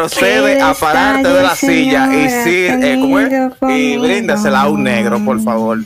[0.00, 3.50] procede a pararte de la silla y sí, eh.
[3.68, 5.78] Y bríndasela a un negro, por favor.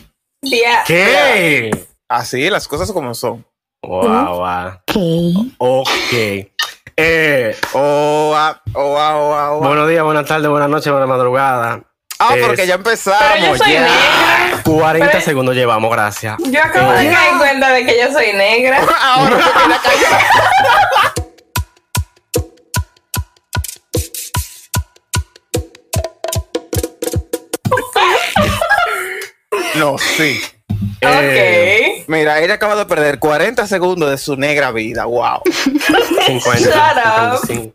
[0.86, 1.70] ¿Qué?
[2.08, 3.44] Así, las cosas como son.
[3.82, 4.72] Wow, wow.
[4.88, 5.54] Ok.
[5.58, 6.48] Ok.
[6.96, 8.36] Eh, Oh,
[8.74, 8.80] oh,
[9.54, 11.80] oh, buenos días, buenas tardes, buenas noches, buenas madrugadas.
[12.20, 13.20] Ah, Es porque ya empezamos.
[13.34, 13.80] Pero yo soy ya.
[13.82, 14.62] negra.
[14.64, 16.36] 40 Pero- segundos llevamos, gracias.
[16.50, 18.80] Yo acabo de caer en cuenta de que yo soy negra.
[19.02, 19.38] Ahora
[29.84, 30.40] No, sí.
[31.02, 32.08] Eh, ok.
[32.08, 35.04] Mira, ella acaba de perder 40 segundos de su negra vida.
[35.04, 35.42] Wow.
[36.26, 36.58] 50.
[36.58, 36.74] Shut
[37.34, 37.46] up.
[37.46, 37.74] 55.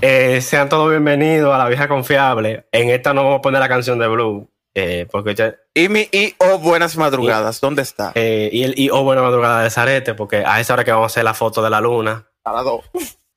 [0.00, 2.66] Eh, sean todos bienvenidos a la vieja confiable.
[2.70, 4.48] En esta no vamos a poner la canción de Blue.
[4.74, 7.60] eh, porque ya- Y mi y oh, buenas madrugadas.
[7.60, 8.12] ¿Dónde está?
[8.14, 11.06] eh, y el y oh, buena madrugada de Zarete, porque a esa hora que vamos
[11.06, 12.28] a hacer la foto de la luna.
[12.44, 12.84] A las dos.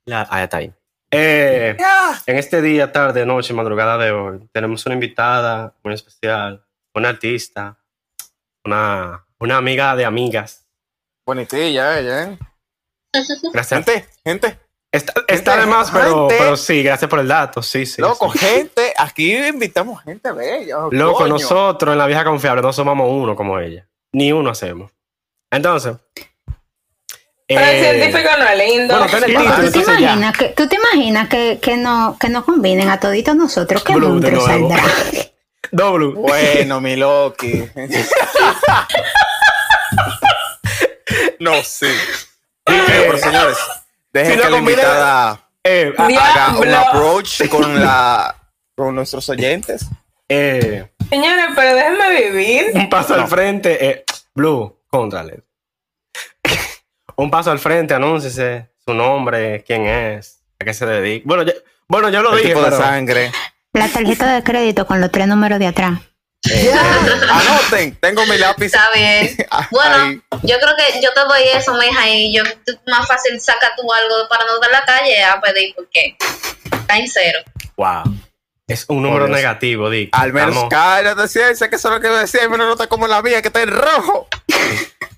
[0.05, 0.71] La, ahí está ahí.
[1.09, 1.75] Eh,
[2.27, 6.63] en este día, tarde, noche, madrugada de hoy, tenemos una invitada muy especial,
[6.95, 7.77] una artista,
[8.65, 10.67] una, una amiga de amigas.
[11.25, 12.39] Bonitilla ella, ¿eh?
[13.53, 13.85] Gracias.
[13.85, 14.59] Gente, gente.
[14.91, 17.63] Está, está de más, pero, pero sí, gracias por el dato.
[17.63, 17.99] Sí, sí.
[17.99, 18.37] Loco, sí.
[18.37, 18.93] gente.
[18.95, 20.77] Aquí invitamos gente bella.
[20.91, 21.29] Loco, coño.
[21.29, 23.87] nosotros en la vieja confiable no somos uno como ella.
[24.11, 24.91] Ni uno hacemos.
[25.49, 25.95] Entonces.
[27.47, 28.99] Pero el eh, científico no es lindo.
[28.99, 32.43] bueno, el título, ¿tú te imaginas que, ¿tú te imaginas que, que, no, que nos
[32.43, 33.83] combinen a toditos nosotros?
[33.83, 34.45] ¿Qué Blue nuevo.
[34.45, 34.83] saldrá?
[35.71, 36.07] Doble.
[36.13, 37.69] Bueno, mi Loki.
[41.39, 41.87] no, sí.
[42.65, 43.57] Pero, señores,
[44.13, 48.35] dejen Si no que la invitada Eh, haga un approach con la
[48.75, 49.85] con nuestros oyentes.
[50.29, 52.65] eh, Señores, pero déjenme vivir.
[52.73, 53.85] un paso al frente.
[53.89, 55.41] Eh, Blue, contrale.
[57.17, 61.23] un paso al frente, anúnciese su nombre, quién es, a qué se dedica.
[61.27, 61.53] Bueno, yo,
[61.87, 63.31] bueno, yo lo El dije, tipo de pero, sangre.
[63.73, 65.99] La tarjeta de crédito con los tres números de atrás.
[66.51, 66.71] eh,
[67.29, 68.65] Anoten, tengo mi lápiz.
[68.67, 69.35] Está bien.
[69.49, 69.65] Ahí.
[69.71, 72.43] Bueno, yo creo que yo te doy eso, mija, y yo
[72.87, 76.15] más fácil saca tú algo para no dar la calle a pedir porque
[76.71, 77.39] está en cero.
[77.77, 78.03] wow.
[78.65, 80.09] Es un número negativo, Dick.
[80.13, 82.43] Al menos cállate, ciencia, que eso es lo que me decía.
[82.43, 84.29] Al menos no está como la mía, que está en rojo.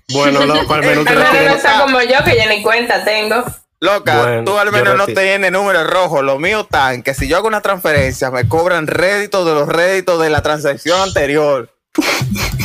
[0.08, 3.44] Bueno, loco, al menos Al menos no está como yo, que yo ni cuenta tengo.
[3.80, 6.22] Loca, Bueno, tú al menos no tienes número rojo.
[6.22, 10.20] Lo mío tan que si yo hago una transferencia, me cobran réditos de los réditos
[10.20, 11.70] de la transacción anterior.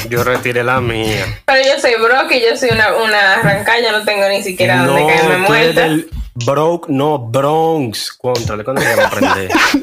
[0.09, 1.41] Yo retiré la mía.
[1.45, 4.88] Pero yo soy broke y yo soy una, una arrancalla, no tengo ni siquiera no,
[4.88, 6.07] donde caerme tú eres muerta.
[6.33, 8.13] Broke, no, Bronx.
[8.13, 9.51] Contrale, ¿cuándo se llama aprender?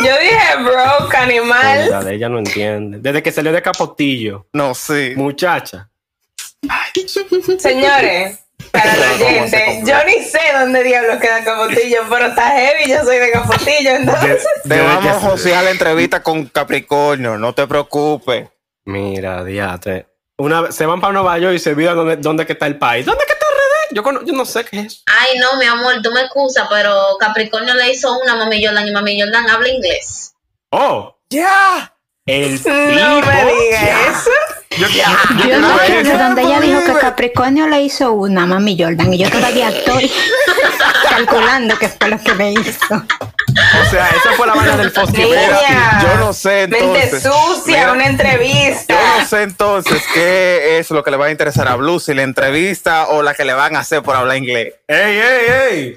[0.00, 1.80] Yo dije broke, animal.
[1.80, 2.98] Contrale, ella no entiende.
[3.00, 5.14] Desde que salió de Capotillo, No, sí.
[5.16, 5.88] muchacha.
[7.58, 8.38] Señores,
[8.72, 9.98] para los ¿Cómo se oyentes, compra?
[10.00, 14.46] yo ni sé dónde diablos queda Capotillo, pero está heavy, yo soy de Capotillo, entonces.
[14.68, 18.48] Te vamos a josear la entrevista con Capricornio, no te preocupes.
[18.84, 20.06] Mira, diatre.
[20.38, 23.04] Una se van para Nueva York y se olvidan dónde, dónde que está el país.
[23.04, 23.94] ¿Dónde que está RD?
[23.94, 25.02] Yo, cono- yo no sé qué es.
[25.06, 28.86] Ay, no, mi amor, tú me excusas, pero Capricornio le hizo una a Mami Jordan
[28.86, 30.32] y Mami Jordan habla inglés.
[30.70, 31.92] Oh, ¡Ya!
[32.26, 33.62] el No me tipo.
[33.62, 34.30] digas eso.
[34.78, 39.18] Yo, yo Yo no donde ella dijo que Capricornio le hizo una, mami Jordan, y
[39.18, 40.10] yo todavía estoy
[41.10, 42.94] calculando que fue lo que me hizo.
[42.94, 46.00] O sea, esa fue la vaina del Niña.
[46.02, 47.22] Yo no sé Mente entonces.
[47.22, 48.94] sucia, Mira, una Yo entrevista.
[49.18, 52.22] no sé entonces qué es lo que le va a interesar a Blue, si la
[52.22, 54.74] entrevista o la que le van a hacer por hablar inglés.
[54.86, 55.96] ¡Ey, ey,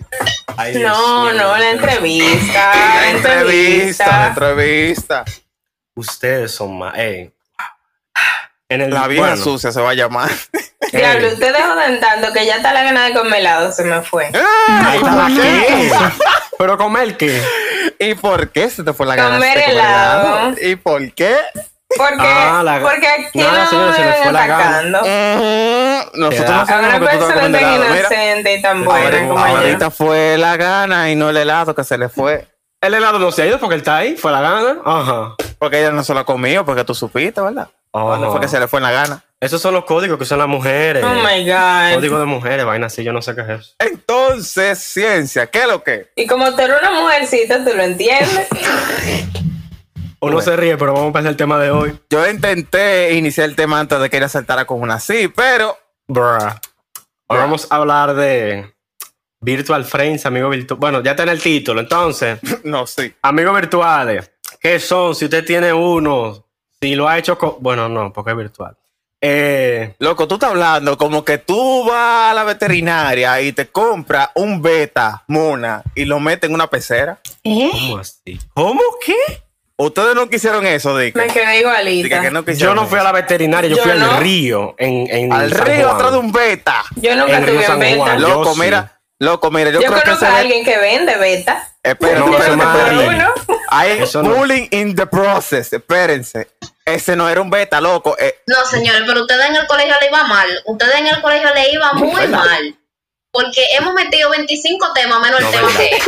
[0.63, 0.81] ey!
[0.81, 2.71] No, no, la entrevista.
[2.73, 4.27] La La entrevista, la entrevista.
[4.27, 5.25] entrevista.
[5.95, 6.97] Ustedes son más.
[6.97, 7.31] Ey.
[8.71, 10.29] En el La vieja bueno, sucia se va a llamar.
[10.91, 11.33] Diablo, ey.
[11.33, 14.25] ustedes joden tanto que ya está la gana de comer helado, se me fue.
[14.33, 15.91] Ahí está la qué.
[16.57, 17.41] Pero comer qué.
[17.99, 20.53] ¿Y por qué se te fue la gana Comer de comer helado.
[20.61, 21.35] ¿Y por qué?
[21.97, 24.63] Porque, Ah, la- porque aquí Nada, no señora, me se le ven fue la gana.
[24.69, 24.99] atacando.
[25.01, 29.19] Mm, Nosotros no A sabemos una que tú comiendo tan inocente y tan buena Ahora-
[29.27, 29.59] como ahorita- ella.
[29.67, 32.47] ahorita fue la gana y no el helado que se le fue.
[32.81, 34.15] El helado no se ha ido porque él está ahí.
[34.15, 34.77] Fue la gana.
[34.85, 35.35] Ajá.
[35.59, 37.67] Porque ella no se lo comió, porque tú supiste, ¿verdad?
[37.91, 38.31] ¿Cuándo Ajá.
[38.31, 39.23] fue que se le fue en la gana?
[39.39, 41.03] Esos son los códigos que usan las mujeres.
[41.03, 41.95] Oh my God.
[41.95, 43.73] Código de mujeres, vaina así, yo no sé qué es eso.
[43.79, 46.11] Entonces, ciencia, ¿qué es lo que?
[46.15, 48.47] Y como tú eres una mujercita, tú lo entiendes.
[50.21, 51.99] Uno se ríe, pero vamos a empezar el tema de hoy.
[52.09, 55.75] Yo intenté iniciar el tema antes de que ella saltara con una así, pero
[56.07, 56.37] Bruh.
[57.27, 58.71] Hoy vamos a hablar de
[59.39, 60.79] Virtual Friends, amigos virtuales.
[60.79, 61.79] Bueno, ya está en el título.
[61.79, 63.13] Entonces, no, sí.
[63.21, 65.15] amigos virtuales, ¿qué son?
[65.15, 66.45] Si usted tiene uno,
[66.81, 67.55] si lo ha hecho con...
[67.59, 68.75] Bueno, no, porque es virtual.
[69.23, 74.29] Eh, Loco, tú estás hablando como que tú vas a la veterinaria y te compras
[74.33, 77.19] un beta mona y lo metes en una pecera.
[77.43, 77.69] ¿Eh?
[77.71, 78.39] ¿Cómo así?
[78.55, 79.15] ¿Cómo qué?
[79.77, 81.15] Ustedes no quisieron eso, Dick.
[81.15, 82.03] Me quedé igualita.
[82.07, 84.11] Diga que no Yo no fui a la veterinaria, yo, Yo fui no.
[84.11, 85.95] al río en, en al San río Juan.
[85.95, 86.83] atrás de un beta.
[86.95, 88.15] Yo nunca En tuve en beta.
[88.15, 88.59] Yo, Yo Loco, sí.
[88.59, 91.67] mira, loco, mira, yo creo que conozco a alguien que vende beta.
[91.83, 93.33] Espérate, No, espérate, eso
[93.71, 93.77] no.
[93.77, 94.35] Hay Eso no.
[94.35, 95.71] bullying in the process.
[95.73, 96.49] Espérense.
[96.85, 98.15] Ese no era un beta, loco.
[98.19, 100.47] Eh, No, señores, pero ustedes en el colegio le iba mal.
[100.65, 102.37] Ustedes en el colegio le iba muy ¿Verdad?
[102.39, 102.75] mal.
[103.33, 105.79] Porque hemos metido 25 temas menos el No, tema ¿verdad?
[105.79, 106.01] que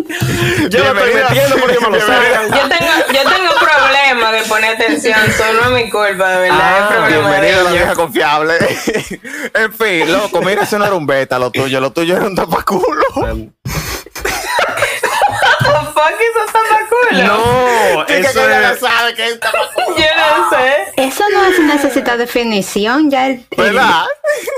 [0.70, 2.12] Yo lo estoy metiendo porque me lo sé.
[2.50, 6.58] Yo tengo, yo tengo problemas de poner atención, eso no es mi culpa, de verdad.
[6.60, 8.58] Ah, es problema de Bienvenido a la vieja confiable.
[9.54, 11.80] en fin, loco, mira, eso no era un beta, lo tuyo.
[11.80, 13.04] Lo tuyo era un tapaculo.
[16.00, 17.24] Fuck tapaculo?
[17.24, 18.80] No, eso que ella no es...
[18.80, 19.96] sabe que es un tapaculo.
[19.96, 20.76] Yo no sé.
[20.96, 23.78] Eso no es- necesita definición, ya el, el-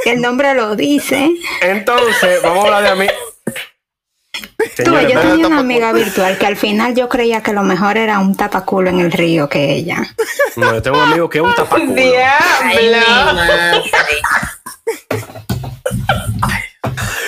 [0.04, 1.30] el nombre lo dice.
[1.60, 3.06] Entonces, vamos a hablar de a mí.
[4.76, 5.60] Tú, Señores, yo tenía una tapaculo.
[5.60, 9.12] amiga virtual que al final yo creía que lo mejor era un tapaculo en el
[9.12, 9.98] río que ella.
[10.56, 11.92] no, yo tengo un amigo que es un tapaculo.
[11.92, 12.32] Diablo.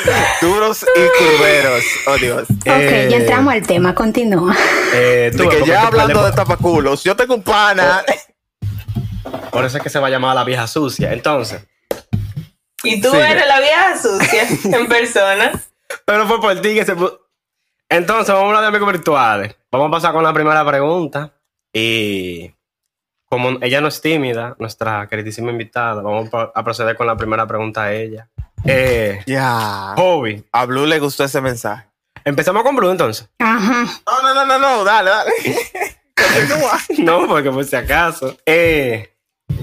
[0.40, 1.84] Duros y curveros.
[2.06, 2.42] Oh, Dios.
[2.50, 4.54] Ok, Eh, ya entramos al tema, continúa.
[4.92, 8.04] Eh, tú, De que porque ya hablando de tapaculos, yo tengo un pana.
[9.50, 11.12] Por eso es que se va a llamar la vieja sucia.
[11.12, 11.64] Entonces,
[12.82, 13.30] Y tú Sigue.
[13.30, 14.46] eres la vieja sucia
[14.78, 15.52] en persona.
[16.04, 17.18] pero fue por ti que se pu-
[17.88, 19.56] Entonces, vamos a hablar de amigos virtuales.
[19.70, 21.32] Vamos a pasar con la primera pregunta.
[21.72, 22.52] Y
[23.34, 27.82] como ella no es tímida, nuestra queridísima invitada, vamos a proceder con la primera pregunta
[27.82, 28.28] a ella.
[28.64, 29.94] Eh, Ya.
[29.96, 30.44] hobby.
[30.52, 31.86] A Blue le gustó ese mensaje.
[32.24, 33.28] Empezamos con Blue entonces.
[33.40, 33.86] Ajá.
[34.06, 35.30] No, no, no, no, no, dale, dale.
[36.98, 38.36] No, porque por si acaso.
[38.46, 39.14] Eh,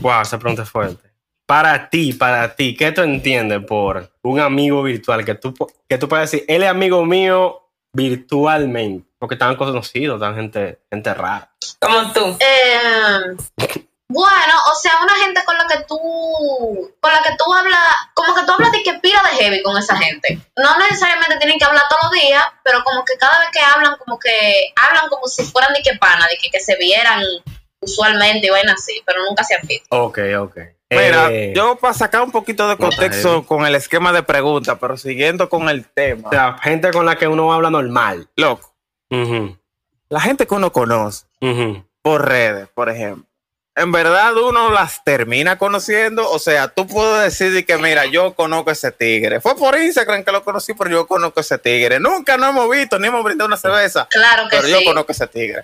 [0.01, 1.09] wow, esa pregunta es fuerte.
[1.45, 5.23] Para ti, para ti, ¿qué tú entiendes por un amigo virtual?
[5.25, 5.53] Que tú,
[5.87, 7.60] que tú puedes decir, él es amigo mío
[7.93, 9.07] virtualmente.
[9.19, 11.51] Porque están conocidos, están gente, gente rara.
[11.79, 12.37] Como tú.
[12.39, 13.35] Eh,
[14.07, 15.97] bueno, o sea, una gente con la que tú,
[16.99, 17.79] con la que tú hablas,
[18.13, 20.37] como que tú hablas de que pila de heavy con esa gente.
[20.57, 23.95] No necesariamente tienen que hablar todos los días, pero como que cada vez que hablan,
[23.97, 27.23] como que hablan como si fueran de que pana, de que, que se vieran
[27.79, 29.87] usualmente y vaina así, pero nunca se han visto.
[29.89, 30.57] Ok, ok.
[30.91, 34.97] Mira, Eh, yo para sacar un poquito de contexto con el esquema de preguntas, pero
[34.97, 36.27] siguiendo con el tema.
[36.27, 38.27] O sea, gente con la que uno habla normal.
[38.35, 38.73] Loco,
[40.09, 41.25] la gente que uno conoce
[42.01, 43.25] por redes, por ejemplo.
[43.73, 48.33] En verdad uno las termina conociendo, o sea, tú puedes decir de que mira, yo
[48.33, 49.39] conozco a ese tigre.
[49.39, 51.97] Fue por Instagram que lo conocí, pero yo conozco a ese tigre.
[51.97, 54.85] Nunca nos hemos visto, ni hemos brindado una cerveza, Claro que pero yo sí.
[54.85, 55.63] conozco a ese tigre.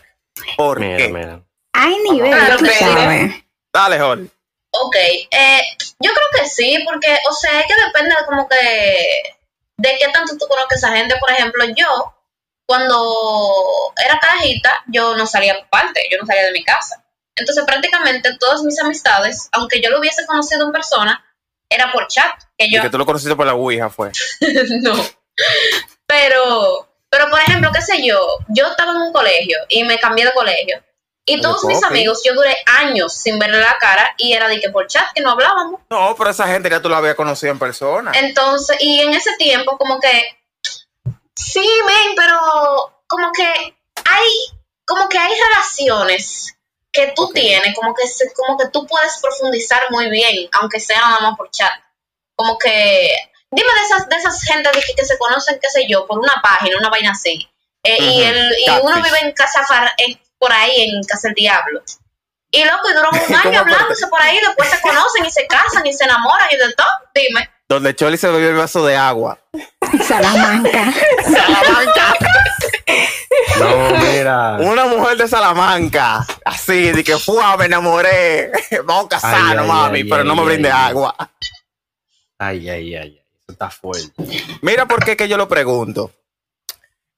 [0.55, 1.09] ¿Por Mira, qué?
[1.09, 1.41] mira.
[1.73, 2.71] Hay niveles, Claro tú sí.
[2.79, 3.35] sabes.
[3.73, 4.25] Dale, Jorge.
[4.71, 5.61] Ok, eh,
[5.99, 9.37] yo creo que sí, porque, o sea, es que depende de como que
[9.77, 11.15] de qué tanto tú conoces a esa gente.
[11.19, 12.13] Por ejemplo, yo,
[12.67, 17.03] cuando era carajita, yo no salía aparte, yo no salía de mi casa.
[17.35, 21.23] Entonces, prácticamente todas mis amistades, aunque yo lo hubiese conocido en persona,
[21.69, 22.33] era por chat.
[22.57, 24.11] Que yo, Y que tú lo conociste por la Ouija, fue.
[24.81, 24.93] no.
[26.07, 30.25] Pero, pero por ejemplo, qué sé yo, yo estaba en un colegio y me cambié
[30.25, 30.83] de colegio.
[31.29, 34.69] Y todos mis amigos, yo duré años sin verle la cara y era de que
[34.69, 35.81] por chat que no hablábamos.
[35.89, 38.11] No, pero esa gente ya tú la habías conocido en persona.
[38.15, 40.09] Entonces, y en ese tiempo, como que,
[41.35, 42.39] sí, men, pero
[43.07, 44.29] como que hay,
[44.85, 46.55] como que hay relaciones
[46.91, 51.01] que tú tienes, como que, se- como que tú puedes profundizar muy bien, aunque sea
[51.01, 51.71] nada más por chat.
[52.35, 53.11] Como que,
[53.51, 56.19] dime de esas, de esas gente de que, que se conocen, qué sé yo, por
[56.19, 57.47] una página, una vaina así.
[57.83, 59.61] Eh, y, el, y uno vive en casa
[59.97, 61.81] en- por ahí, en Casa del Diablo.
[62.51, 65.45] Y loco, y duran un ¿Cómo año hablándose por ahí, después se conocen y se
[65.47, 66.87] casan y se enamoran y de todo.
[67.13, 67.49] Dime.
[67.69, 69.37] Donde Choli se bebió el vaso de agua.
[70.07, 70.93] Salamanca.
[71.23, 72.15] ¡Salamanca!
[73.59, 74.57] No, mira.
[74.59, 76.25] Una mujer de Salamanca.
[76.45, 78.51] Así, de que fue, me enamoré.
[78.85, 80.91] Vamos a casarnos, ay, mami, ay, pero no me brinde ay.
[80.91, 81.15] agua.
[82.39, 83.21] Ay, ay, ay, ay.
[83.41, 84.11] Eso está fuerte.
[84.61, 86.11] Mira por qué que yo lo pregunto.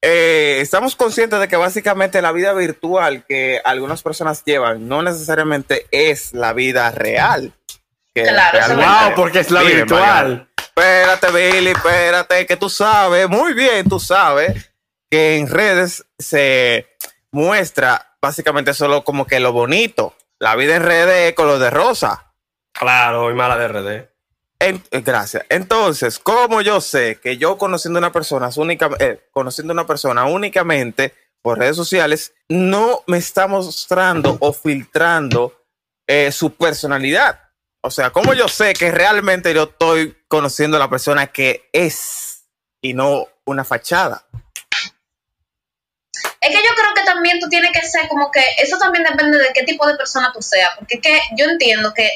[0.01, 5.87] Eh, estamos conscientes de que básicamente la vida virtual que algunas personas llevan no necesariamente
[5.91, 7.53] es la vida real.
[8.13, 10.01] Que Claro, Wow, porque es la virtual.
[10.01, 10.49] Mariana.
[10.57, 14.71] Espérate, Billy, espérate, que tú sabes, muy bien, tú sabes
[15.09, 16.87] que en redes se
[17.31, 20.15] muestra básicamente solo como que lo bonito.
[20.39, 22.33] La vida en redes es color de rosa.
[22.71, 24.09] Claro, y mala de RD.
[24.61, 25.45] Eh, gracias.
[25.47, 31.13] Entonces, como yo sé que yo conociendo una persona, única, eh, conociendo una persona únicamente
[31.41, 35.65] por redes sociales, no me está mostrando o filtrando
[36.05, 37.39] eh, su personalidad.
[37.81, 42.43] O sea, ¿cómo yo sé que realmente yo estoy conociendo a la persona que es
[42.81, 44.25] y no una fachada?
[46.41, 49.37] Es que yo creo que también tú tienes que ser como que, eso también depende
[49.37, 52.09] de qué tipo de persona tú seas, porque es que yo entiendo que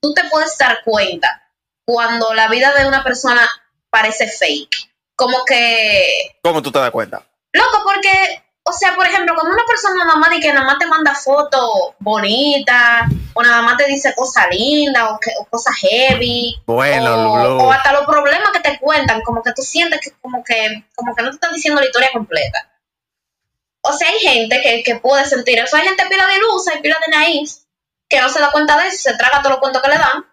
[0.00, 1.45] tú te puedes dar cuenta
[1.86, 3.48] cuando la vida de una persona
[3.88, 4.90] parece fake.
[5.14, 7.24] Como que, ¿Cómo tú te das cuenta?
[7.52, 10.78] loco, porque, o sea, por ejemplo, cuando una persona nada más, di que nada más
[10.78, 16.60] te manda fotos bonitas, o nada más te dice cosas lindas, o, o cosas heavy,
[16.66, 20.84] Bueno, o, hasta los problemas que te cuentan, como que tú sientes que como que,
[20.94, 22.70] como que no te están diciendo la historia completa.
[23.80, 25.76] O sea, hay gente que, que puede sentir eso.
[25.76, 27.66] Hay gente pila de ilusa y pila de naíz
[28.08, 30.26] que no se da cuenta de eso, se traga todos los cuentos que le dan.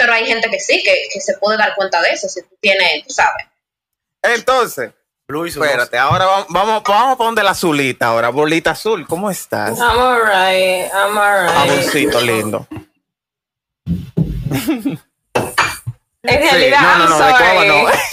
[0.00, 2.56] Pero hay gente que sí, que, que se puede dar cuenta de eso, si tú
[2.58, 3.44] tienes, tú sabes.
[4.22, 4.92] Entonces,
[5.28, 8.30] su espérate, ahora vamos, vamos, vamos a poner la azulita ahora.
[8.30, 9.78] Bolita azul, ¿cómo estás?
[9.78, 11.70] I'm alright, I'm alright.
[11.70, 12.66] Amorcito lindo.
[16.22, 17.68] En realidad, no, I'm no, sorry.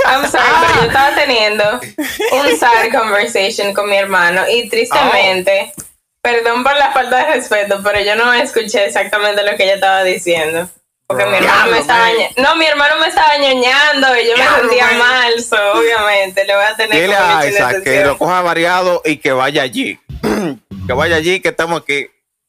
[0.05, 1.63] I'm sorry, pero yo estaba teniendo
[2.33, 5.73] un sad conversation con mi hermano y tristemente,
[6.21, 10.03] perdón por la falta de respeto, pero yo no escuché exactamente lo que ella estaba
[10.03, 10.69] diciendo.
[11.07, 14.59] Porque mi hermano Diablo, me estaba no, mi hermano me estaba ñoñando y yo me
[14.59, 19.01] sentía mal, so obviamente le voy a tener Dile a Isaac que lo coja variado
[19.05, 19.97] y que vaya allí.
[20.87, 22.07] que vaya allí, que estamos aquí.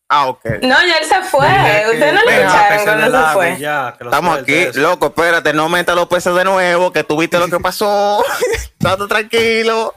[0.09, 0.45] Ah, ok.
[0.63, 1.47] No, ya él se fue.
[1.93, 3.59] Ustedes no lo escucharon cuando se fue.
[3.59, 4.81] ya, Estamos aquí, eso.
[4.81, 8.25] loco, espérate, no meta los pesos de nuevo, que tuviste lo que pasó.
[8.81, 9.95] Estás tranquilo.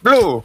[0.00, 0.44] Blue,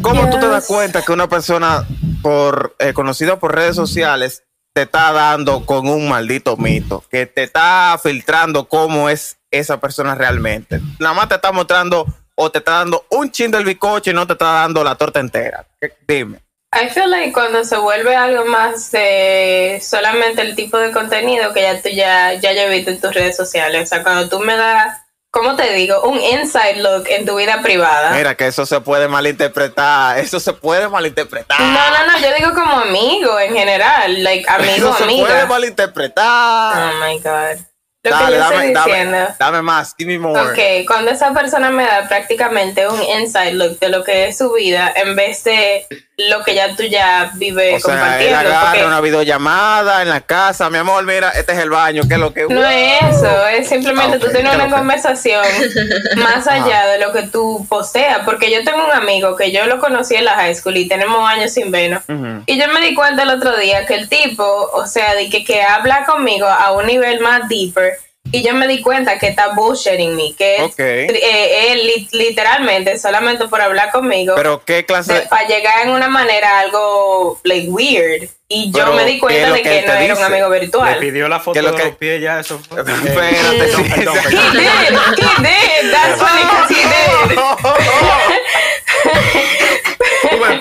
[0.00, 1.86] ¿cómo tú te das cuenta que una persona
[2.22, 7.04] por eh, conocida por redes sociales te está dando con un maldito mito?
[7.10, 10.80] Que te está filtrando cómo es esa persona realmente.
[10.98, 12.04] Nada más te está mostrando
[12.34, 15.20] o te está dando un chin del bicocho y no te está dando la torta
[15.20, 15.64] entera.
[15.80, 16.40] ¿Qué- Dime.
[16.76, 21.62] I feel like cuando se vuelve algo más de solamente el tipo de contenido que
[21.62, 23.84] ya tú ya, ya yo en tus redes sociales.
[23.84, 24.98] O sea, cuando tú me das,
[25.34, 26.00] ¿cómo te digo?
[26.02, 28.12] Un inside look en tu vida privada.
[28.12, 30.16] Mira que eso se puede malinterpretar.
[30.18, 31.60] Eso se puede malinterpretar.
[31.60, 36.94] No, no, no, yo digo como amigo en general, like amigo, Eso se puede malinterpretar.
[36.94, 37.64] Oh my god.
[38.04, 40.38] Lo Dale, que yo dame, estoy dame, dame más, give me more.
[40.38, 44.52] Ok, cuando esa persona me da prácticamente un inside look de lo que es su
[44.52, 45.86] vida en vez de
[46.16, 48.38] lo que ya tú ya vives o sea, él compartiendo.
[48.38, 52.14] agarra porque una videollamada en la casa, mi amor, mira, este es el baño, ¿qué
[52.14, 52.46] es lo que?
[52.48, 54.70] no es eso, es simplemente Ah, tú tienes ¿qué una que?
[54.70, 55.44] conversación
[56.16, 58.20] más allá de lo que tú posteas.
[58.24, 61.28] Porque yo tengo un amigo que yo lo conocí en la high school y tenemos
[61.28, 62.02] años sin vernos.
[62.46, 65.44] Y yo me di cuenta el otro día que el tipo, o sea, de que,
[65.44, 67.94] que habla conmigo a un nivel más deeper.
[68.32, 70.78] Y yo me di cuenta que está bullshitting me, que es, Ok.
[70.80, 75.20] eh, él li- literalmente solamente por hablar conmigo, Pero qué clase de...
[75.22, 78.28] para llegar en una manera algo like weird.
[78.46, 80.14] Y yo Pero, me di ¿qué es cuenta lo de que que no te era
[80.14, 80.22] un dice?
[80.24, 80.98] amigo Le virtual.
[80.98, 82.80] pidió la foto ¿Qué es de lo que- los pies ya, eso fue.
[82.84, 84.36] Espérate, Perdón, sí, perdón, sí.
[84.36, 85.14] He perdón.
[85.16, 85.92] did, he did.
[85.92, 86.82] That's funny because he
[87.30, 87.38] did.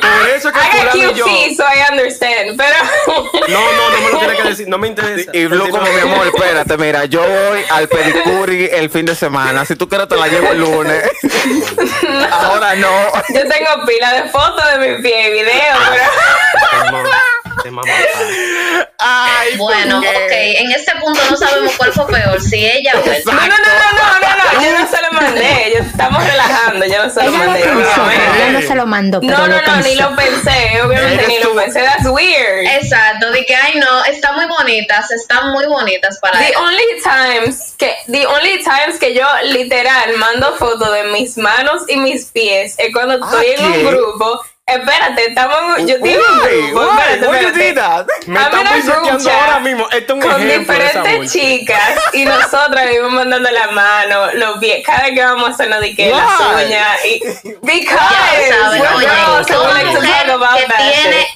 [0.01, 1.25] Por eso que I yo.
[1.25, 2.57] feet, so I understand.
[2.57, 2.75] Pero
[3.49, 4.67] No, no, no me lo tienes que decir.
[4.67, 5.31] No me interesa.
[5.33, 9.65] Y Blue como mi amor, espérate, mira, yo voy al pedicuri el fin de semana.
[9.65, 11.03] Si tú quieres te la llevo el lunes.
[12.31, 13.11] Ahora no.
[13.33, 17.09] yo tengo pila de fotos de mi pie y video, pero
[17.61, 17.69] Te.
[18.99, 23.03] Ay, Bueno, ¿por ok, en este punto no sabemos cuál fue peor, si ella o
[23.11, 23.21] él.
[23.25, 26.85] no, no, no, no, no, no, no, yo no se lo mandé, yo estamos relajando,
[26.85, 29.77] yo no se lo mandé, ella no se lo mandó, pero No, no, lo no,
[29.81, 32.65] ni lo pensé, obviamente ni lo pensé, that's weird.
[32.81, 36.53] Exacto, de que, ay no, están muy bonitas, están muy bonitas para The él.
[36.57, 41.97] only times que the only times que yo literal mando fotos de mis manos y
[41.97, 43.63] mis pies es cuando estoy en ¿qué?
[43.79, 44.45] un grupo.
[44.65, 47.27] Espérate, estamos en yo en un grupo, espérate?
[48.27, 48.65] Me están
[49.29, 49.85] ahora mismo.
[49.91, 54.85] Esto es un con ejemplo diferentes chicas y nosotras vivimos mandando la mano, los pies,
[54.85, 57.19] cada vez que vamos a hacernos de que las uñas y
[57.61, 58.53] because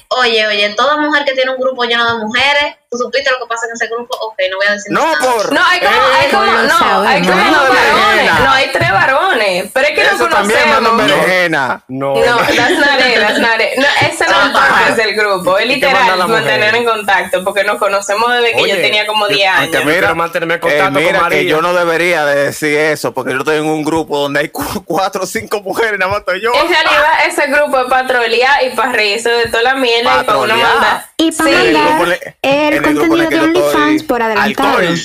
[0.08, 3.46] oye, oye, toda mujer que tiene un grupo lleno de mujeres, tú supiste lo que
[3.46, 5.18] pasa en ese grupo, ok, no voy a decir No, nada.
[5.20, 5.52] por.
[5.52, 7.32] No, hay como, hay Eh, como, no no, sabe, hay no.
[7.32, 10.92] como No, dos varones, no, hay tres varones, pero es que no Eso también conocemos.
[10.92, 11.84] mandan berenjena.
[11.88, 13.78] No, No, that's not it, that's not it.
[13.78, 16.84] No, ese no es el purpose del grupo, es ¿Y qué manda literal mantener en
[16.84, 19.84] contacto, porque nos conocemos desde que yo tenía como yo- 10 aunque años.
[19.84, 23.12] Yo quiero mantenerme en eh, contacto con mira que yo no debería de decir eso,
[23.12, 26.20] porque yo estoy en un grupo donde hay cu- cuatro o cinco mujeres, nada más
[26.20, 26.52] estoy yo.
[26.54, 30.24] En realidad ese grupo es para trolear y para reírse de toda la mierda y
[30.24, 30.74] para una Patrolear.
[30.78, 31.02] maldad.
[31.20, 31.72] Y para Sí.
[31.72, 34.78] Mandar el el grupo en contenido el que de yo estoy OnlyFans por adelantado.
[34.78, 34.98] alcohol.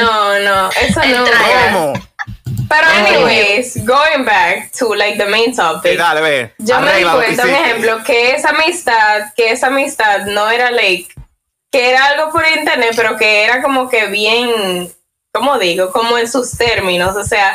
[0.00, 1.24] No, no, eso no.
[1.72, 1.92] ¿Cómo?
[2.68, 5.96] Pero anyways, going back to like the main Sí, topic.
[5.98, 6.54] dale, ve.
[6.58, 7.54] Yo me di cuenta, un sí.
[7.54, 11.08] ejemplo, que esa amistad, que esa amistad no era like,
[11.72, 14.92] que era algo por internet, pero que era como que bien,
[15.32, 15.90] ¿cómo digo?
[15.92, 17.16] Como en sus términos.
[17.16, 17.54] O sea,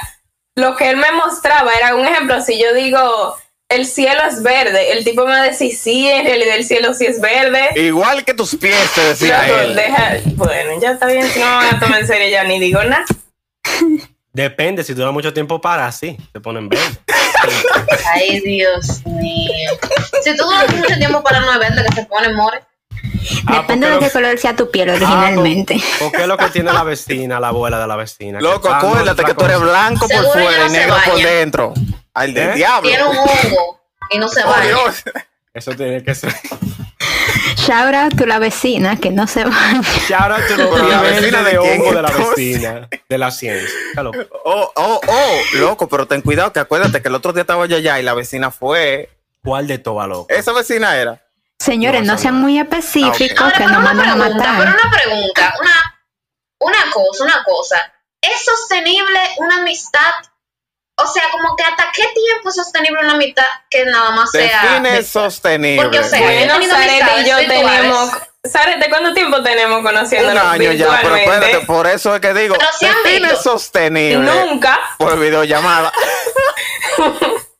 [0.56, 3.36] lo que él me mostraba era un ejemplo, si yo digo,
[3.76, 6.94] el cielo es verde, el tipo me va a decir, sí, en realidad el cielo
[6.94, 7.70] sí es verde.
[7.76, 9.76] Igual que tus pies, te decía él.
[9.76, 12.60] deja- bueno, ya está bien, si no me van a tomar en serio ya ni
[12.60, 13.06] digo nada.
[14.32, 16.84] Depende, si dura mucho tiempo para, sí, te ponen verde.
[18.14, 19.72] Ay, Dios mío.
[20.24, 22.60] Si tú duras mucho tiempo para no verde, que se pone more.
[23.48, 25.76] Ah, Depende de porque qué color sea tu piel Ah, originalmente.
[26.00, 28.40] ¿por- ¿Por qué es lo que tiene la vecina, la abuela de la vecina?
[28.42, 31.74] Loco, acuérdate que tú eres blanco por fuera y negro por dentro.
[32.14, 32.54] Al del ¿Eh?
[32.56, 32.90] diablo.
[32.90, 34.66] Tiene un hongo y no se Oh, baña.
[34.68, 35.04] Dios.
[35.54, 36.34] Eso tiene que ser.
[37.58, 39.82] Shout out to la vecina que no se baña.
[40.18, 43.70] Ahora tú lo Pero la vecina de hongo de la vecina, de la ciencia.
[44.44, 47.78] Oh, oh, oh, loco, pero ten cuidado que acuérdate que el otro día estaba yo
[47.78, 49.10] allá y la vecina fue.
[49.44, 50.26] ¿Cuál de todas, loco?
[50.30, 51.22] Esa vecina era.
[51.64, 54.76] Señores, No, sean muy específicos Ahora, que pero nos mandan a pregunta, pero matar.
[54.84, 56.04] una pregunta, una,
[56.60, 57.94] una cosa, una cosa.
[58.22, 60.12] ¿Es sostenible una amistad?
[60.96, 64.62] O sea, como que hasta qué tiempo es sostenible una amistad que nada más sea...
[64.82, 65.82] Define sostenible.
[65.84, 67.48] Porque, o sea, Bueno, y amistades yo virtuales.
[67.48, 68.10] tenemos.
[68.52, 72.56] Sarete, ¿cuánto tiempo tenemos un conociéndonos año ya, pero espérate, por eso es que digo,
[72.58, 74.78] Pero han define sostenible Nunca.
[74.98, 75.94] por videollamada.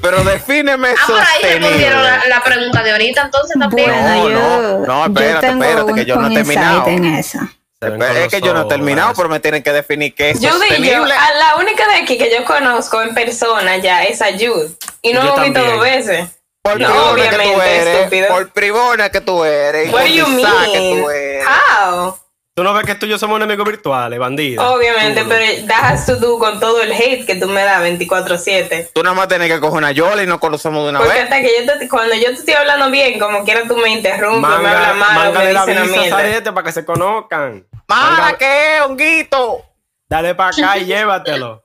[0.00, 1.58] pero defíneme Ah, por ahí sostenible.
[1.60, 3.90] respondieron la, la pregunta de ahorita, entonces también.
[3.90, 6.86] Bueno, No, yo, no, no, espérate, yo espérate, que yo no he terminado.
[6.88, 7.38] en eso.
[7.80, 11.12] Es que yo no he terminado, pero me tienen que definir qué es Yo sostenible.
[11.14, 14.70] a la única de aquí que yo conozco en persona ya es a Jude.
[15.02, 15.66] Y no Yo visto también.
[15.66, 16.28] dos veces.
[16.62, 18.28] Por No, privona que tú obviamente, eres, estúpido.
[18.28, 21.10] por privona que tú eres, What por do you quizá que tú mean?
[21.16, 21.44] eres.
[21.48, 22.18] How?
[22.54, 24.62] Tú no ves que tú y yo somos enemigos virtuales, bandidos.
[24.66, 28.90] Obviamente, pero that has to do con todo el hate que tú me das 24-7.
[28.92, 31.22] Tú nada más tienes que coger una yola y nos conocemos de una Porque vez.
[31.22, 34.40] hasta que yo te, cuando yo te estoy hablando bien, como quiera tú me interrumpes,
[34.60, 36.52] me hablas mal, me dices una visa a mierda.
[36.54, 37.66] Para que se conozcan.
[37.88, 39.64] ¡Mara, Manga- qué, honguito!
[40.10, 41.64] Dale para acá y llévatelo.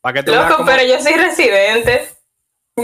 [0.00, 2.08] Para que tú veas Loco, pero yo soy residente.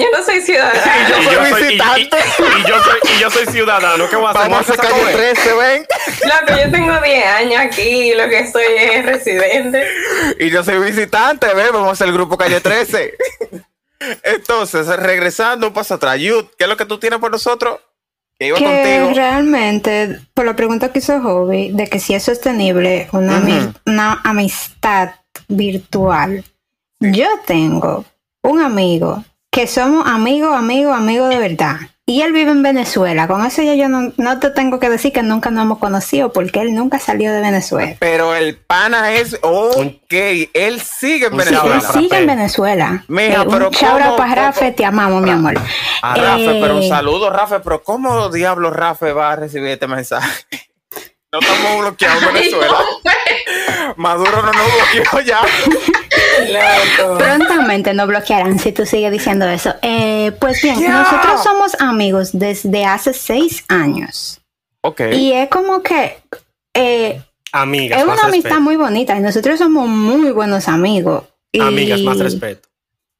[0.00, 1.08] Yo no soy ciudadana.
[1.32, 2.16] Yo Y soy visitante.
[2.38, 4.08] Y, y yo soy, y yo soy ciudadano.
[4.08, 4.50] ¿Qué voy a hacer?
[4.50, 5.16] Vamos a ¿Me voy calle comer?
[5.34, 5.86] 13, ven.
[6.24, 9.86] Loco, yo tengo 10 años aquí y lo que soy es residente.
[10.40, 13.14] Y yo soy visitante, ven, vamos a hacer el grupo calle 13.
[14.22, 17.80] Entonces, regresando un paso atrás, Yud, ¿qué es lo que tú tienes por nosotros?
[18.38, 19.12] Que iba Que contigo.
[19.14, 25.10] realmente, por la pregunta que hizo Hobby, de que si es sostenible una amistad
[25.48, 26.44] virtual,
[27.00, 28.04] yo tengo
[28.42, 31.76] un amigo que somos amigos, amigos, amigos de verdad.
[32.06, 33.26] Y él vive en Venezuela.
[33.28, 36.32] Con eso ya yo no, no te tengo que decir que nunca nos hemos conocido
[36.34, 37.96] porque él nunca salió de Venezuela.
[37.98, 40.12] Pero el pana es, ok,
[40.52, 41.74] él sigue en Un Sí, Venezuela.
[41.76, 42.26] él sigue en.
[42.26, 43.04] Venezuela.
[43.08, 45.54] Mija, Eh, pero un shout out ¿cómo- para Rafa, te amamos, mi amor.
[46.02, 49.86] A Rafa, Eh, pero un saludo, Rafa, pero ¿cómo diablo Rafa va a recibir este
[49.86, 50.44] mensaje?
[51.32, 52.66] No estamos bloqueados en Ay, Venezuela.
[52.68, 53.96] no, pues.
[53.96, 55.40] Maduro no nos bloqueó ya.
[56.52, 57.18] Loco.
[57.18, 59.74] Prontamente nos bloquearán si tú sigues diciendo eso.
[59.82, 64.40] Eh, pues bien, nosotros somos amigos desde hace seis años.
[64.82, 65.00] Ok.
[65.12, 66.18] Y es como que
[66.74, 68.60] eh, Amigas, es más una amistad respeto.
[68.62, 71.24] muy bonita y nosotros somos muy buenos amigos.
[71.52, 72.68] Y- Amigas, más respeto.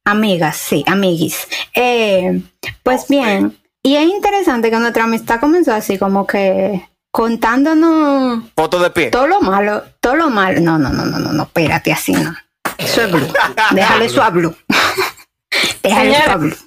[0.03, 1.47] Amigas, sí, amiguis.
[1.73, 2.41] Eh,
[2.83, 8.89] pues bien, y es interesante que nuestra amistad comenzó así como que contándonos Foto de
[8.91, 9.09] pie.
[9.09, 10.59] todo lo malo, todo lo malo.
[10.61, 12.35] No, no, no, no, no, no, espérate, así no.
[13.11, 13.27] Blue.
[13.71, 14.55] Déjale blue.
[15.83, 16.57] Déjale blue.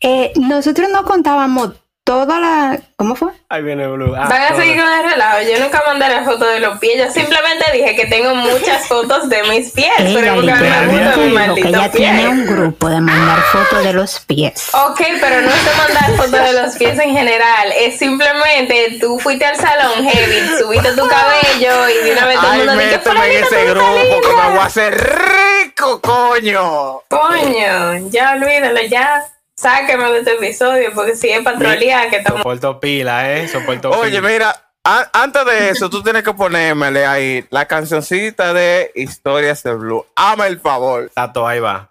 [0.00, 1.72] Eh, nosotros no contábamos
[2.04, 2.78] toda la.
[2.96, 3.32] ¿Cómo fue?
[3.48, 4.14] Ahí viene Blue.
[4.16, 5.38] Ah, Van a seguir con el relajo.
[5.42, 6.98] Yo nunca mandé la foto de los pies.
[6.98, 9.90] Yo simplemente dije que tengo muchas fotos de mis pies.
[9.98, 14.70] Ella pero me dijo que ella tiene un grupo de mandar fotos de los pies.
[14.74, 17.72] Ok, pero no es de mandar fotos de los pies en general.
[17.76, 22.52] Es simplemente tú fuiste al salón heavy, subiste tu cabello y de una vez todo
[22.52, 25.18] el mundo dice, méteme en ese grupo que me voy a hacer
[25.64, 27.00] rico, coño.
[27.08, 29.24] Coño, ya olvídalo, ya.
[29.64, 32.40] Sáqueme de este episodio porque si es patrolía que estamos.
[32.40, 33.48] Soporto pila, ¿eh?
[33.48, 34.28] Soporto Oye, pila.
[34.28, 34.70] mira,
[35.14, 40.04] antes de eso, tú tienes que ponérmele ahí la cancioncita de Historias de Blue.
[40.16, 41.10] Ama el favor.
[41.14, 41.88] Tato, ahí va.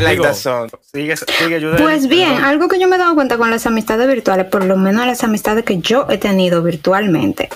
[0.00, 0.04] Sí.
[0.04, 0.70] I like Digo, that song.
[0.92, 1.82] Sigue, sigue, Judel.
[1.82, 4.76] Pues bien, algo que yo me he dado cuenta con las amistades virtuales, por lo
[4.76, 7.48] menos las amistades que yo he tenido virtualmente,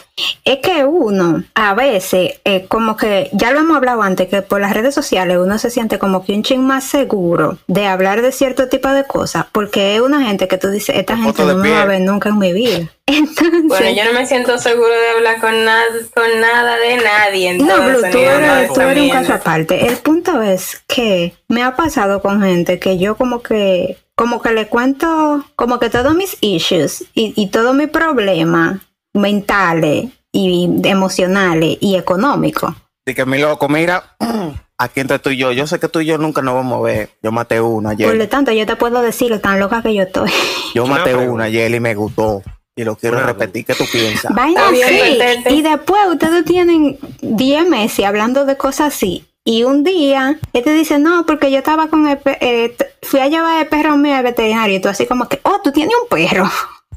[0.45, 4.61] es que uno a veces, eh, como que ya lo hemos hablado antes, que por
[4.61, 8.33] las redes sociales uno se siente como que un ching más seguro de hablar de
[8.33, 11.57] cierto tipo de cosas, porque es una gente que tú dices, esta La gente no
[11.57, 12.91] me va a ver nunca en mi vida.
[13.07, 17.55] Entonces, Bueno, yo no me siento seguro de hablar con nada, con nada de nadie.
[17.59, 19.87] No, Blue, tú de eres, tú eres un caso aparte.
[19.87, 24.53] El punto es que me ha pasado con gente que yo como que, como que
[24.53, 28.81] le cuento, como que todos mis issues y, y todos mis problemas
[29.13, 32.75] mentales y emocionales y económicos.
[33.07, 34.17] Así que mi loco, mira,
[34.79, 36.83] aquí entre tú y yo, yo sé que tú y yo nunca nos vamos a
[36.83, 37.11] ver.
[37.23, 38.29] Yo maté una Por lo ayer.
[38.29, 40.31] tanto, yo te puedo decir lo tan loca que yo estoy.
[40.75, 42.43] Yo maté una ayer y me gustó.
[42.77, 43.65] Y lo quiero repetir.
[43.65, 44.35] ¿Qué tú piensas?
[44.35, 45.19] Vaina así.
[45.55, 49.25] Y después ustedes tienen 10 meses hablando de cosas así.
[49.45, 53.21] Y un día, él te dice, no, porque yo estaba con el pe- eh, fui
[53.21, 54.77] a llevar el perro mío al veterinario.
[54.77, 56.51] Y tú así como que, oh, tú tienes un perro.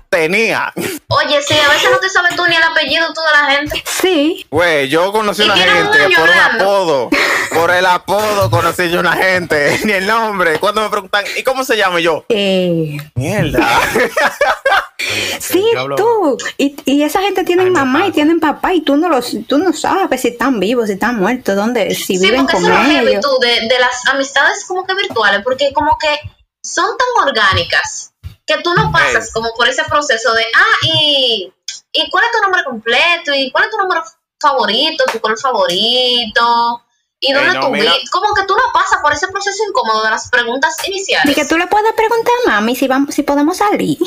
[0.09, 0.71] Tenía.
[1.09, 3.83] Oye, sí, a veces no te sabes tú ni el apellido tú de la gente.
[3.85, 7.09] Sí, Güey, yo conocí ¿Y una un gente por un apodo.
[7.53, 9.79] Por el apodo conocí yo una gente.
[9.83, 10.59] Ni el nombre.
[10.59, 12.25] Cuando me preguntan, ¿y cómo se llama yo?
[12.29, 13.67] eh, Mierda.
[15.39, 15.63] Sí,
[15.95, 16.37] tú.
[16.57, 19.57] Y, y esa gente tiene Ay, mamá y tienen papá y tú no los, tú
[19.57, 22.73] no sabes si están vivos, si están muertos, dónde, si Sí, viven porque con eso
[22.73, 23.21] es lo heavy ellos.
[23.23, 26.19] tú, de, de las amistades como que virtuales, porque como que
[26.63, 28.06] son tan orgánicas
[28.47, 31.53] que tú no pasas como por ese proceso de, ah, y,
[31.91, 34.03] y cuál es tu nombre completo, y cuál es tu número
[34.39, 36.81] favorito, tu color favorito,
[37.19, 37.91] y dónde no, tú mira.
[37.93, 38.09] vives.
[38.11, 41.35] Como que tú no pasas por ese proceso incómodo de las preguntas Y iniciales.
[41.35, 43.97] que tú le puedes preguntar a mami si vamos, si podemos salir.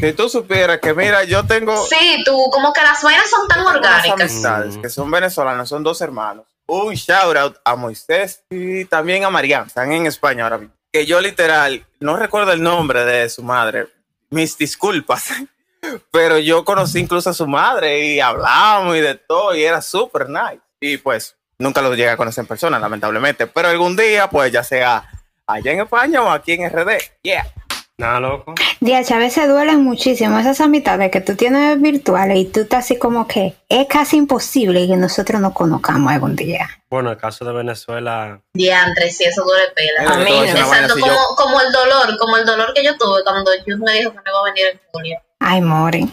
[0.00, 3.64] si tú supieras que, mira, yo tengo Sí, tú, como que las vainas son tan
[3.66, 4.20] orgánicas.
[4.20, 6.44] amistades que son venezolanas, son dos hermanos.
[6.66, 9.66] Un shout out a Moisés y también a Mariana.
[9.68, 10.74] Están en España ahora mismo.
[10.92, 13.88] Que yo literal, no recuerdo el nombre de su madre.
[14.30, 15.32] Mis disculpas.
[16.10, 20.28] Pero yo conocí incluso a su madre y hablamos y de todo y era súper
[20.28, 20.60] nice.
[20.80, 23.46] Y pues nunca lo llegué a conocer en persona, lamentablemente.
[23.46, 25.04] Pero algún día, pues ya sea
[25.46, 26.98] allá en España o aquí en RD.
[27.22, 27.52] Yeah.
[27.98, 28.54] Nada, loco.
[28.78, 32.96] Diache, a veces duelen muchísimo esas amistades que tú tienes virtuales y tú estás así
[32.96, 36.68] como que es casi imposible que nosotros nos conozcamos algún día.
[36.88, 38.40] Bueno, el caso de Venezuela.
[38.54, 40.12] Diantre, si eso duele pela.
[40.12, 43.78] A mí como, yo- como el dolor, como el dolor que yo tuve cuando Jude
[43.78, 45.18] me dijo que no iba a venir en julio.
[45.40, 46.12] Ay, Moren,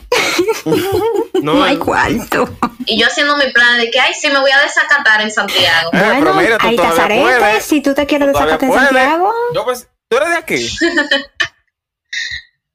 [1.44, 2.50] No, no hay cuarto.
[2.88, 5.92] Y yo haciendo mi plan de que, ay, sí, me voy a desacatar en Santiago.
[5.94, 7.64] Eh, bueno, mira, tú hay puedes.
[7.64, 8.74] si tú te quieres desacate en.
[8.74, 9.32] Santiago.
[9.54, 10.68] Yo pues, tú eres de aquí.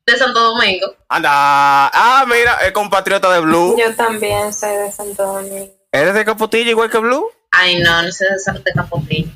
[0.06, 0.94] De Santo Domingo.
[1.08, 1.30] Anda.
[1.32, 3.76] Ah, mira, es compatriota de Blue.
[3.78, 5.72] Yo también soy de Santo Domingo.
[5.92, 7.26] ¿Eres de Capotillo igual que Blue?
[7.52, 9.30] Ay, no, no sé de Santo de Capotillo.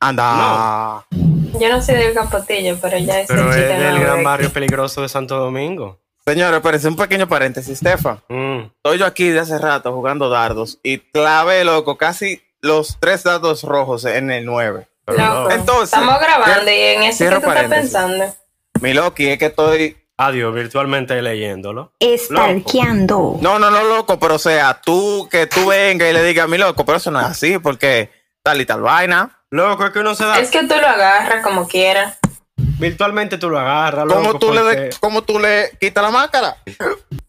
[0.00, 1.06] Anda.
[1.10, 5.08] Yo no soy del Capotillo, pero ya ese pero es del gran barrio peligroso de
[5.08, 5.98] Santo Domingo.
[6.26, 8.20] Señores, parece un pequeño paréntesis, Stefan.
[8.28, 8.70] Mm.
[8.76, 13.62] Estoy yo aquí de hace rato jugando dardos y clavé, loco, casi los tres dados
[13.62, 14.88] rojos en el 9.
[15.04, 15.50] Pero Loco, no.
[15.50, 18.34] Entonces, estamos grabando y en eso que tú estás pensando.
[18.80, 19.96] Mi Loki, es que estoy.
[20.16, 21.92] Adiós, virtualmente leyéndolo.
[21.98, 23.36] Estalqueando.
[23.40, 26.48] No, no, no, loco, pero o sea, tú que tú vengas y le digas a
[26.48, 28.10] mi loco, pero eso no es así, porque
[28.42, 29.40] tal y tal vaina.
[29.50, 30.38] Loco, es que uno se da.
[30.38, 32.18] Es que tú lo agarras como quieras.
[32.56, 34.14] Virtualmente tú lo agarras, loco.
[34.20, 36.56] ¿Cómo tú, le porque- de- ¿Cómo tú le quitas la máscara?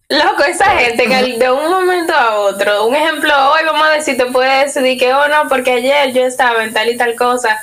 [0.09, 4.15] Loco, esa gente que de un momento a otro, un ejemplo, hoy vamos a decir,
[4.17, 7.57] te puede decidir que, oh no, porque ayer yo estaba en tal y tal cosa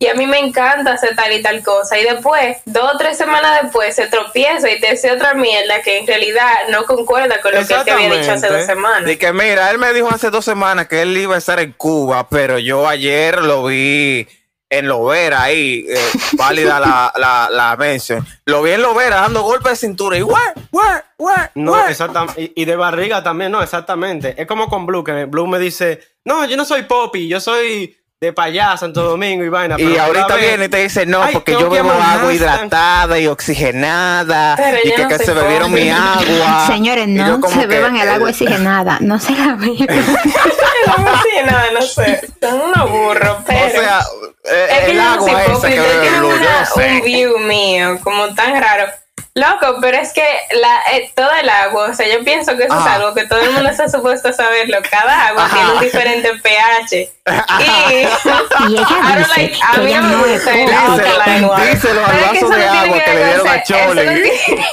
[0.00, 3.18] y a mí me encanta hacer tal y tal cosa y después, dos o tres
[3.18, 7.52] semanas después, se tropieza y te dice otra mierda que en realidad no concuerda con
[7.52, 9.10] lo que él te había dicho hace dos semanas.
[9.10, 11.72] Y que mira, él me dijo hace dos semanas que él iba a estar en
[11.72, 14.28] Cuba, pero yo ayer lo vi
[14.70, 15.98] en Lovera ahí, eh,
[16.34, 18.24] válida la, la, la mention.
[18.44, 22.40] Lo vi en Lovera dando golpes de cintura y ¡guau, guau, guau, No, exactamente.
[22.40, 24.36] Y, y de barriga también, no, exactamente.
[24.40, 27.97] Es como con Blue, que Blue me dice, no, yo no soy Poppy, yo soy
[28.20, 29.76] de para allá, Santo Domingo y vaina.
[29.78, 34.56] Y ahorita viene y te dice, no, Ay, porque yo bebo agua hidratada y oxigenada.
[34.56, 36.66] Pero y que, no que soy se bebieron mi agua.
[36.66, 39.86] Señores, no se que, beban el agua eh, oxigenada, no se la beban.
[39.86, 43.58] no sí, nada, no sé, son unos burros, pero...
[43.68, 44.00] O sea,
[44.44, 46.92] eh, Es que el no agua esa que yo no sé.
[46.92, 48.90] un view mío como tan raro.
[49.34, 52.74] Loco, pero es que la, eh, todo el agua, o sea, yo pienso que eso
[52.74, 52.94] es Ajá.
[52.96, 54.78] algo que todo el mundo está supuesto a saberlo.
[54.90, 55.54] Cada agua Ajá.
[55.56, 56.92] tiene un diferente pH.
[56.96, 61.74] Y, Y ella dice like- a que mí me no es gusta el alkaline water.
[61.74, 64.32] Díselo al es que vaso de agua que le ver dieron a Chole.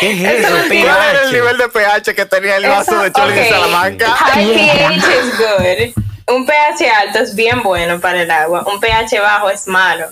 [0.00, 0.56] ¿Qué es Eso eso?
[0.56, 3.34] no tiene- ¿Cuál era el nivel de pH que tenía el vaso Eso- de Choli
[3.34, 3.48] de ok.
[3.50, 4.10] Salamanca?
[4.12, 6.02] High pH es good.
[6.34, 8.64] Un pH alto es bien bueno para el agua.
[8.66, 10.06] Un pH bajo es malo.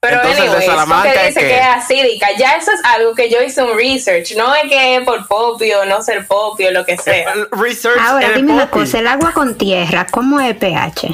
[0.00, 2.26] Pero Entonces, el de Salamanca es dice que- que es acídica.
[2.38, 4.36] Ya eso es algo que yo hice un research.
[4.36, 7.32] No es que es por popio, no ser popio, lo que sea.
[7.32, 11.08] El Research Ahora, dime una cosa, el agua con tierra, ¿cómo es el pH?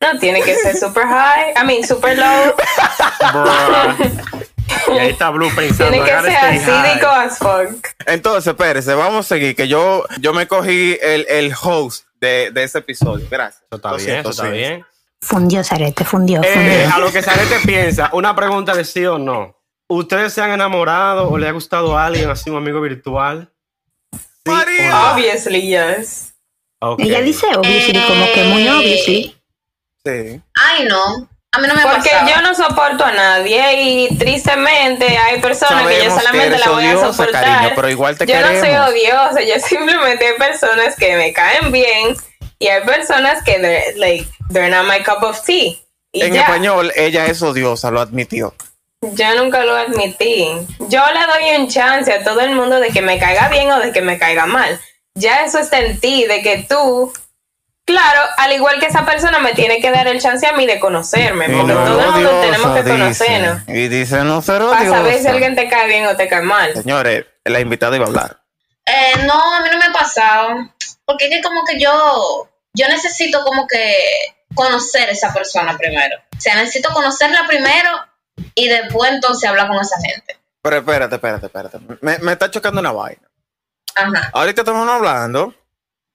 [0.00, 2.54] No tiene que ser super high, I mean super low.
[4.88, 5.92] Y ahí está Blue pensando.
[5.92, 7.26] Tiene que "I gotta ser acídico high".
[7.26, 7.86] as fuck.
[8.06, 12.62] Entonces, espérese, vamos a seguir, que yo, yo me cogí el, el host de, de
[12.64, 13.26] este episodio.
[13.30, 13.62] Gracias.
[13.66, 14.58] Eso está Lo bien, siento, eso está sí.
[14.58, 14.84] bien.
[15.22, 16.94] Fundió, Sarete, fundió, Eh, fundió.
[16.94, 19.56] a lo que Sarete piensa, una pregunta de sí o no.
[19.88, 23.50] ¿Ustedes se han enamorado o le ha gustado a alguien así, un amigo virtual?
[24.12, 24.50] Sí
[24.88, 25.12] no.
[25.12, 26.34] Obviously, yes.
[26.80, 27.00] Ok.
[27.00, 29.36] Ella dice obviously, como que muy obviously.
[30.04, 30.40] Sí.
[30.56, 31.28] Ay, no.
[31.54, 36.02] A mí no me Porque yo no soporto a nadie y tristemente hay personas que
[36.04, 37.44] yo solamente la voy a soportar.
[37.44, 41.70] cariño, pero igual te yo no soy odiosa, yo simplemente hay personas que me caen
[41.70, 42.16] bien
[42.62, 45.78] y hay personas que they're, like, they're not my cup of tea.
[46.12, 46.42] Y En ya.
[46.42, 48.54] español, ella es odiosa, lo admitió.
[49.00, 50.46] Yo nunca lo admití.
[50.88, 53.80] Yo le doy un chance a todo el mundo de que me caiga bien o
[53.80, 54.78] de que me caiga mal.
[55.14, 57.12] Ya eso está en ti, de que tú,
[57.84, 60.78] claro, al igual que esa persona me tiene que dar el chance a mí de
[60.78, 62.98] conocerme, Y porque no todo el mundo odiosa, tenemos que dice.
[62.98, 65.30] conocernos Y dice, no ser para saber si odiosa.
[65.32, 66.72] alguien te cae bien o te cae mal.
[66.74, 68.38] Señores, la invitada iba a hablar.
[68.86, 70.70] Eh, no, a mí no me ha pasado.
[71.04, 73.94] Porque es que como que yo, yo necesito como que
[74.54, 76.16] conocer a esa persona primero.
[76.36, 77.90] O sea, necesito conocerla primero
[78.54, 80.38] y después entonces hablar con esa gente.
[80.62, 81.78] Pero espérate, espérate, espérate.
[82.00, 83.28] Me, me está chocando una vaina.
[83.94, 84.30] Ajá.
[84.32, 85.54] Ahorita estamos hablando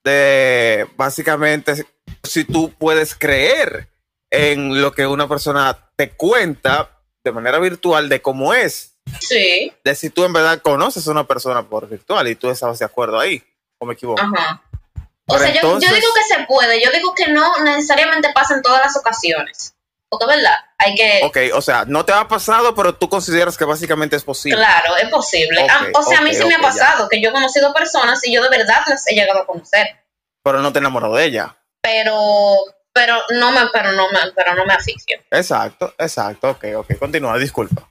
[0.03, 1.85] de básicamente
[2.23, 3.89] si tú puedes creer
[4.31, 6.89] en lo que una persona te cuenta
[7.23, 9.71] de manera virtual de cómo es, Sí.
[9.83, 12.85] de si tú en verdad conoces a una persona por virtual y tú estabas de
[12.85, 13.43] acuerdo ahí,
[13.79, 14.21] o me equivoco.
[14.21, 14.61] Ajá.
[15.29, 18.31] O Pero sea, yo, entonces- yo digo que se puede, yo digo que no necesariamente
[18.33, 19.73] pasa en todas las ocasiones.
[20.09, 20.55] Porque, ¿verdad?
[20.77, 21.19] Hay que...
[21.25, 24.57] Ok, o sea, no te ha pasado, pero tú consideras que básicamente es posible.
[24.57, 25.67] Claro, es posible.
[25.69, 26.63] Ah, o sea, a mí sí me ha ya.
[26.63, 29.85] pasado que yo he conocido personas y yo de verdad las he llegado a conocer.
[30.43, 31.57] Pero no te enamoró de ella.
[31.81, 32.57] Pero,
[32.93, 35.19] pero no me, pero no me, pero no me asfixio.
[35.29, 36.51] Exacto, exacto.
[36.51, 36.97] Ok, ok.
[36.99, 37.89] Continúa, disculpa.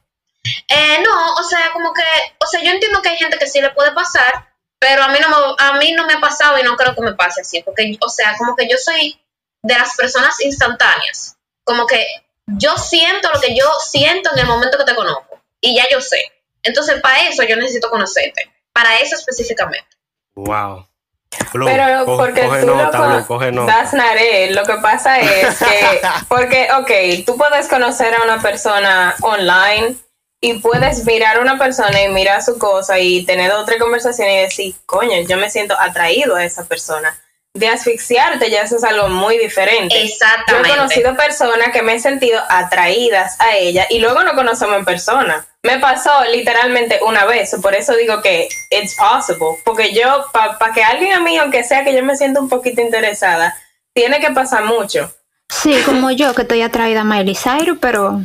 [0.68, 2.02] Eh, no, o sea, como que,
[2.42, 5.18] o sea, yo entiendo que hay gente que sí le puede pasar, pero a mí
[5.20, 7.62] no me, a mí no me ha pasado y no creo que me pase así,
[7.62, 9.18] porque, o sea, como que yo soy
[9.62, 12.04] de las personas instantáneas, como que
[12.46, 16.00] yo siento lo que yo siento en el momento que te conozco y ya yo
[16.00, 16.22] sé.
[16.62, 19.88] Entonces, para eso yo necesito conocerte, para eso específicamente.
[20.34, 20.86] Wow.
[21.52, 23.72] Blue, Pero porque coge tú nota, lo Blue, coge nota.
[23.76, 29.14] das naré, lo que pasa es que, porque, ok, tú puedes conocer a una persona
[29.22, 29.96] online
[30.40, 34.36] y puedes mirar a una persona y mirar su cosa y tener otra conversación y
[34.42, 37.18] decir, coño, yo me siento atraído a esa persona.
[37.54, 39.94] De asfixiarte ya eso es algo muy diferente.
[39.94, 40.68] Yo he Exactamente.
[40.68, 45.46] conocido personas que me he sentido atraídas a ella y luego no conocemos en persona.
[45.62, 49.58] Me pasó literalmente una vez, por eso digo que it's possible.
[49.64, 52.82] Porque yo, para que alguien a mí, aunque sea que yo me sienta un poquito
[52.82, 53.56] interesada,
[53.94, 55.10] tiene que pasar mucho.
[55.48, 58.20] Sí, como yo, que estoy atraída a Miley Cyrus, pero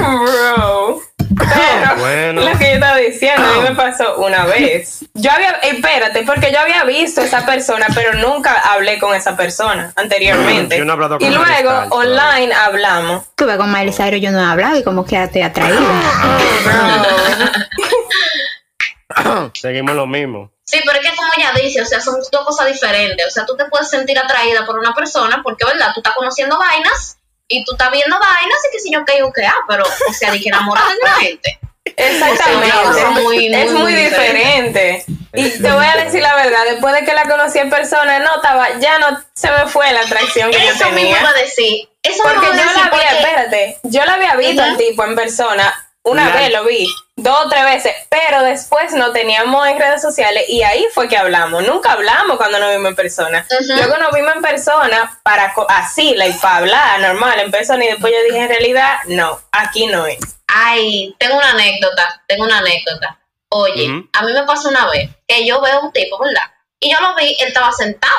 [0.00, 1.00] Bro.
[1.38, 2.42] Pero Bueno.
[2.42, 5.04] lo que yo estaba diciendo, a mí me pasó una vez.
[5.14, 9.36] Yo había, espérate, porque yo había visto a esa persona, pero nunca hablé con esa
[9.36, 10.78] persona anteriormente.
[10.78, 13.24] Yo no he hablado con y luego online hablamos.
[13.36, 15.80] tuve con Miley Cyrus yo no he hablado y como que estoy atraída.
[19.54, 20.50] Seguimos lo mismo.
[20.64, 23.26] Sí, pero es que como ella dice, o sea, son dos cosas diferentes.
[23.26, 25.90] O sea, tú te puedes sentir atraída por una persona porque, ¿verdad?
[25.94, 27.18] Tú estás conociendo vainas
[27.50, 30.30] y tú estás viendo vainas y que si yo que que ah, pero, o sea,
[30.32, 31.58] de que enamorada de una gente.
[31.84, 32.68] Exactamente.
[32.68, 35.04] Es muy, es muy, muy muy diferente.
[35.32, 38.36] Y te voy a decir la verdad, después de que la conocí en persona, no
[38.36, 41.20] estaba, ya no se me fue la atracción que yo Eso mismo tenía.
[41.20, 41.88] iba a decir.
[42.02, 45.88] Eso Porque yo la había, porque- espérate, yo la había visto al tipo en persona,
[46.02, 46.86] una La- vez lo vi,
[47.22, 51.16] dos o tres veces, pero después no teníamos en redes sociales y ahí fue que
[51.16, 51.62] hablamos.
[51.66, 53.46] Nunca hablamos cuando nos vimos en persona.
[53.50, 53.72] Ujú.
[53.76, 57.88] Luego nos vimos en persona para co- así, like, para hablar normal en persona y
[57.88, 60.18] después yo dije en realidad, no, aquí no es.
[60.46, 63.18] Ay, tengo una anécdota, tengo una anécdota.
[63.52, 66.42] Oye, a mí me pasó una vez que yo veo a un tipo, ¿verdad?
[66.80, 68.16] Y yo lo vi, él estaba sentado.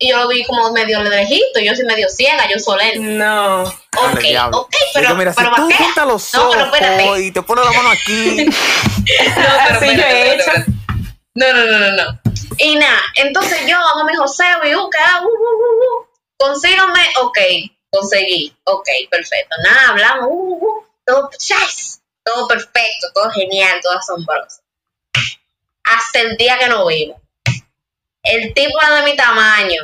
[0.00, 3.00] Y yo lo vi como medio lejito, yo soy medio ciega, yo soy lento.
[3.02, 3.62] No.
[3.64, 7.20] Ok, Dale, ok, pero, mira, pero si tú juntas los No, pero ojos espérate.
[7.22, 8.52] y te pones la mano aquí, No,
[9.34, 10.50] pero Así yo espérate, he espérate, hecho.
[10.50, 10.72] espérate.
[11.34, 12.20] No, no, no, no, no.
[12.58, 16.06] Y nada, entonces yo hago mi joseo y busca, ah, uh, uh, uh, uh.
[16.36, 17.38] consígame, ok,
[17.90, 19.56] conseguí, ok, perfecto.
[19.64, 24.60] Nada, hablamos, uh, uh, uh, todo, chas, todo perfecto, todo genial, todo asombroso.
[25.84, 27.16] Hasta el día que nos vimos.
[28.28, 29.82] El tipo era de mi tamaño.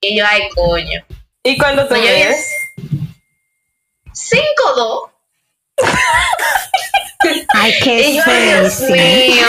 [0.00, 1.04] Y yo, ay, coño.
[1.42, 2.46] ¿Y cuando tú No, yo ves?
[4.12, 5.10] 5'2".
[7.54, 9.46] Ay, Y qué yo, ay, Dios mío.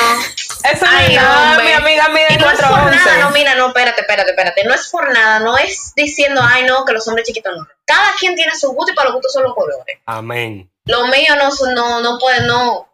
[0.63, 1.65] Eso no Ay, es nada, hombre.
[1.65, 2.91] mi amiga mide Y no es por 4'11".
[2.95, 4.63] nada, no, mira, no, espérate, espérate, espérate.
[4.65, 7.65] No es por nada, no es diciendo, ay, no, que los hombres chiquitos no.
[7.85, 9.97] Cada quien tiene su gusto y para los gustos son los colores.
[10.05, 10.69] Amén.
[10.85, 12.89] Lo mío no, son- no, no puede, no,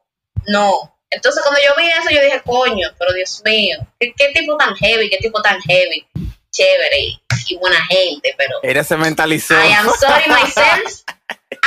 [0.48, 0.95] no.
[1.12, 4.76] Entonces cuando yo vi eso, yo dije, coño, pero Dios mío, ¿qué, qué tipo tan
[4.76, 6.06] heavy, qué tipo tan heavy,
[6.52, 9.54] chévere y, y buena gente, pero Ella se mentalizó.
[9.54, 11.04] I am sorry myself,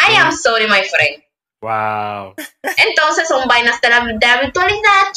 [0.08, 1.22] I am sorry my friend.
[1.60, 2.34] Wow.
[2.76, 5.12] Entonces son vainas de la, de la virtualidad.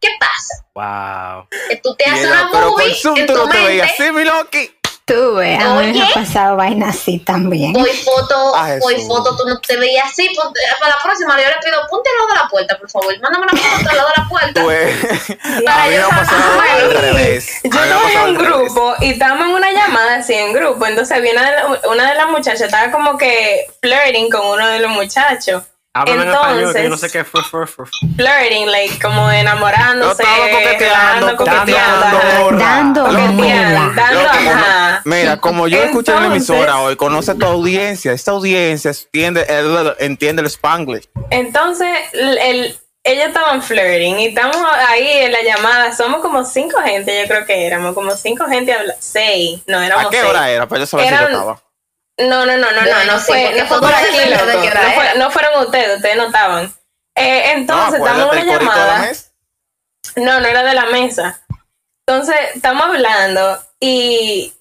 [0.00, 0.64] ¿Qué pasa?
[0.74, 1.48] Wow.
[1.68, 4.02] Que tú te haces una pero movie Zoom en tú tu no te veías mente.
[4.02, 4.70] así, mi Loki.
[5.06, 7.74] Tú ves, a mí me ha pasado vainas así también.
[7.74, 9.08] Voy foto, Ah, voy Jesús.
[9.08, 10.26] foto, tú no te veías así.
[10.34, 13.20] ponte- para la próxima, yo le pido, ponte al lado de la puerta, por favor.
[13.20, 14.62] Mándame una foto al lado de la puerta.
[14.62, 14.96] Pues,
[15.66, 17.50] Para a mí me yo ha al revés.
[17.64, 18.48] Yo A en un revés.
[18.72, 20.86] grupo y estábamos en una llamada así en grupo.
[20.86, 24.66] Entonces viene una de, la- una de las muchachas, estaba como que flirting con uno
[24.68, 25.64] de los muchachos.
[25.96, 27.42] Háblame en español, que yo no Entonces- sé qué fue.
[27.44, 27.84] fue, fue.
[28.16, 35.02] Flirting, like como enamorándose, Yo estaba coqueteando, coqueteando, dando coqueteando, dando, ajá.
[35.04, 38.12] Mira, como yo escuché en la Entonces- emisora hoy, conoce tu audiencia.
[38.12, 41.08] Esta audiencia entiende el, entiende el Spanglish.
[41.30, 44.56] Entonces, el, el- ellos estaban flirting y estamos
[44.88, 45.94] ahí en la llamada.
[45.94, 50.06] Somos como cinco gente, yo creo que éramos, como cinco gente, habla- seis, no éramos
[50.06, 50.28] ¿A qué seis.
[50.30, 50.66] hora era?
[50.66, 51.60] Para yo saber si Eran- yo estaba.
[52.18, 54.06] No, no, no, no, no, no fue, no fue por aquí,
[55.16, 56.72] No, fueron ustedes, ustedes no estaban.
[57.16, 59.12] Eh, entonces, no, estamos en acuérdate, una llamada.
[60.16, 61.40] No, no era de la mesa.
[62.06, 64.52] Entonces, estamos hablando y,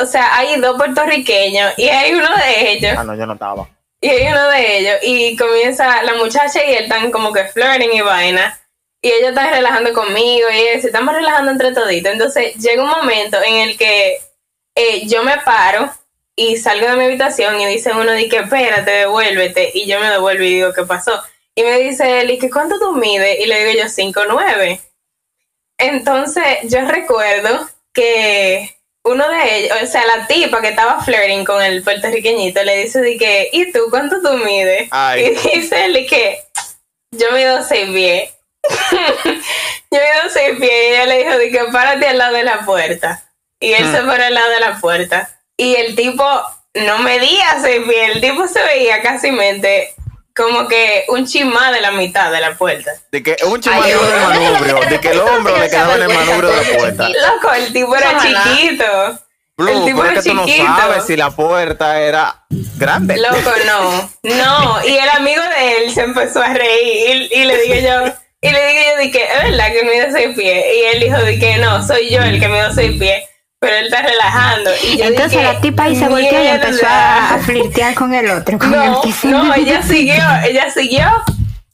[0.00, 3.68] o sea, hay dos puertorriqueños y hay uno de ellos, Ah, no, yo no estaba.
[4.00, 7.92] y hay uno de ellos, y comienza la muchacha y él están como que flirting
[7.92, 8.58] y vaina.
[9.02, 12.12] Y ellos están relajando conmigo y eso, estamos relajando entre toditos.
[12.12, 14.18] Entonces, llega un momento en el que
[14.74, 15.92] eh, yo me paro
[16.36, 19.70] y salgo de mi habitación y dice uno, di que espérate, devuélvete.
[19.74, 21.22] Y yo me devuelvo y digo, ¿qué pasó?
[21.54, 23.38] Y me dice él, ¿y que cuánto tú mides?
[23.40, 24.80] Y le digo yo, 5'9".
[25.78, 31.62] Entonces, yo recuerdo que uno de ellos, o sea, la tipa que estaba flirting con
[31.62, 34.88] el puertorriqueñito, le dice de que, ¿y tú cuánto tú mides?
[34.90, 35.26] Ay.
[35.26, 36.38] Y dice él de que
[37.12, 38.30] yo mido seis pies.
[39.24, 42.64] yo mido seis pies y ella le dijo de que párate al lado de la
[42.64, 43.22] puerta.
[43.60, 45.30] Y él se paró al lado de la puerta.
[45.56, 46.24] Y el tipo
[46.74, 49.94] no medía seis pies, el tipo se veía casi mente
[50.34, 52.90] como que un chismá de la mitad de la puerta.
[53.12, 56.02] De que un Ay, yo- de yo- manubrio, de que el hombro le quedaba en
[56.02, 57.08] el manubrio de la puerta.
[57.08, 58.84] Loco, el tipo era chiquito.
[59.56, 60.66] Blue, el tipo pero era es que tú no chiquito.
[60.66, 62.44] sabes si la puerta era
[62.76, 63.16] grande.
[63.18, 64.84] Loco, no, no.
[64.84, 68.04] Y el amigo de él se empezó a reír y, y le dije yo,
[68.40, 70.64] y le dije yo, dije, es verdad que mide seis pies.
[70.76, 73.22] Y él dijo, de que no, soy yo el que mido seis pies.
[73.64, 74.70] Pero él está relajando.
[74.82, 78.30] Y yo Entonces dije, la tipa ahí se volteó y empezó a, flirtear con el
[78.30, 78.58] otro.
[78.58, 81.06] Con No, el que se- no, ella siguió, ella siguió,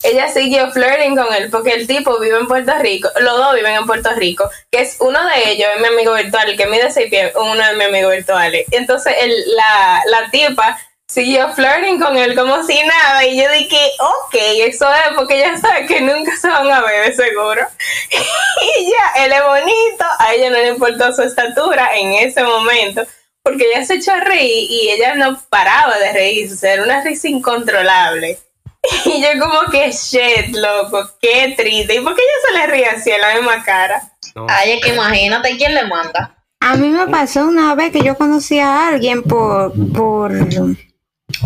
[0.03, 3.75] ella siguió flirting con él porque el tipo vive en Puerto Rico, los dos viven
[3.75, 7.11] en Puerto Rico, que es uno de ellos, es mi amigo virtual, que mide seis
[7.11, 8.67] pies, uno de mis amigos virtuales.
[8.71, 10.79] Entonces el, la, la tipa
[11.11, 14.35] siguió flirting con él como si nada y yo dije, ok,
[14.69, 17.63] eso es porque ella sabe que nunca se van a ver de seguro.
[18.79, 23.03] y ya, él es bonito, a ella no le importó su estatura en ese momento,
[23.43, 26.85] porque ella se echó a reír y ella no paraba de reírse, o sea, era
[26.85, 28.39] una risa incontrolable.
[29.05, 31.97] Y yo como que, shit, loco, qué triste.
[31.97, 34.11] ¿Y por qué ella se le ríe así en la misma cara?
[34.35, 34.47] No.
[34.49, 36.35] Ay, es que imagínate quién le manda.
[36.61, 40.33] A mí me pasó una vez que yo conocí a alguien por, por,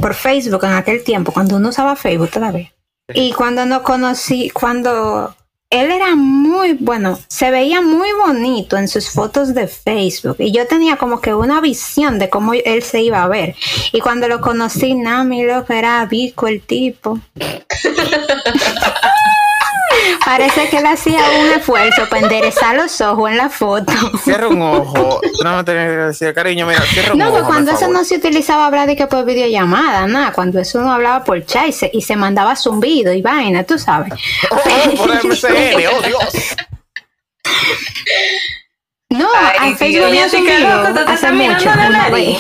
[0.01, 2.73] por Facebook en aquel tiempo, cuando uno usaba Facebook todavía.
[3.13, 5.35] Y cuando no conocí, cuando
[5.71, 10.37] él era muy, bueno, se veía muy bonito en sus fotos de Facebook.
[10.39, 13.55] Y yo tenía como que una visión de cómo él se iba a ver.
[13.93, 17.19] Y cuando lo conocí, Nami, lo que era Vico el tipo.
[20.25, 23.93] Parece que él hacía un esfuerzo para enderezar los ojos en la foto.
[24.23, 25.21] Cierra un ojo.
[25.43, 27.35] No me tienes que decir, cariño, mira, cierra un No, ojo.
[27.35, 27.97] pues cuando eso favor.
[27.97, 31.69] no se utilizaba hablar de que por videollamada, nada, cuando eso uno hablaba por chat
[31.69, 34.13] y se, y se mandaba zumbido y vaina, tú sabes.
[34.51, 36.57] Oh, oh, por MCN, oh Dios.
[39.11, 39.29] No,
[39.61, 40.21] Ay, sí, Facebook te
[41.13, 42.37] hace mucho, una vez.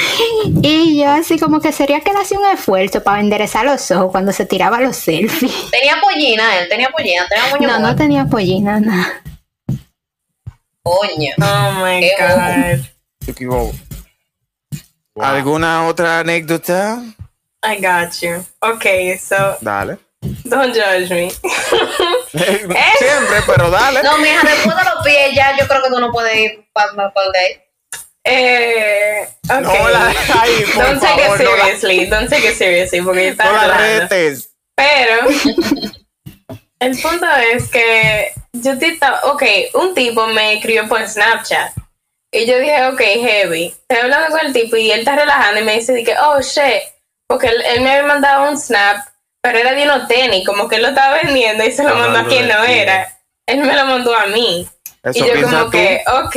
[0.62, 4.10] Y yo así como que sería que él hacía un esfuerzo para enderezar los ojos
[4.10, 5.52] cuando se tiraba los selfies.
[5.70, 9.22] Tenía pollina él, tenía pollina, tenía moño No, no tenía pollina, nada.
[10.82, 11.32] Coño.
[11.40, 12.86] Oh my Qué god.
[13.26, 13.72] Equivoco.
[15.14, 15.24] Wow.
[15.24, 17.02] ¿Alguna otra anécdota?
[17.62, 18.44] I got you.
[18.62, 19.98] Okay, so Dale.
[20.44, 21.30] don't judge me.
[22.30, 24.02] Siempre, pero dale.
[24.02, 27.12] No, mija, después de los pies ya yo creo que tú no puedes ir para
[27.12, 27.60] pa de ahí.
[28.24, 29.60] Eh, ok.
[29.60, 30.12] No la
[30.74, 31.44] por Don't take it favor, seriously.
[31.44, 32.06] No la- seriously.
[32.06, 34.50] Don't take it seriously porque está No la retes.
[34.76, 35.28] Pero
[36.80, 39.42] el punto es que yo te estaba, ok,
[39.74, 41.72] un tipo me escribió por Snapchat
[42.32, 43.66] y yo dije, ok, heavy.
[43.66, 46.82] Estoy hablando con el tipo y él está relajando y me dice que, oh shit,
[47.28, 48.98] porque él, él me había mandado un snap,
[49.42, 52.20] pero era de unos tenis, como que él lo estaba vendiendo y se lo mandó
[52.20, 53.18] a quien no era.
[53.46, 54.68] Él me lo mandó a mí.
[55.02, 55.70] Eso y yo como tú.
[55.70, 56.36] que, ok.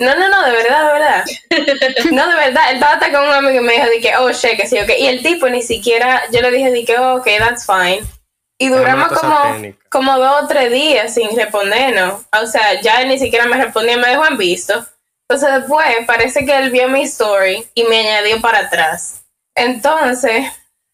[0.00, 1.24] No, no, no, de verdad, de verdad.
[2.12, 2.70] No, de verdad.
[2.70, 4.78] Él estaba hasta con un amigo y me dijo de que, oh, shit, que sí,
[4.78, 4.90] ok.
[4.98, 8.02] Y el tipo ni siquiera, yo le dije de que, oh, ok, that's fine.
[8.58, 12.22] Y duramos como, como dos o tres días sin respondernos.
[12.38, 14.84] O sea, ya él ni siquiera me respondía, me dejó en visto.
[15.28, 19.22] Entonces después parece que él vio mi story y me añadió para atrás.
[19.54, 20.44] Entonces,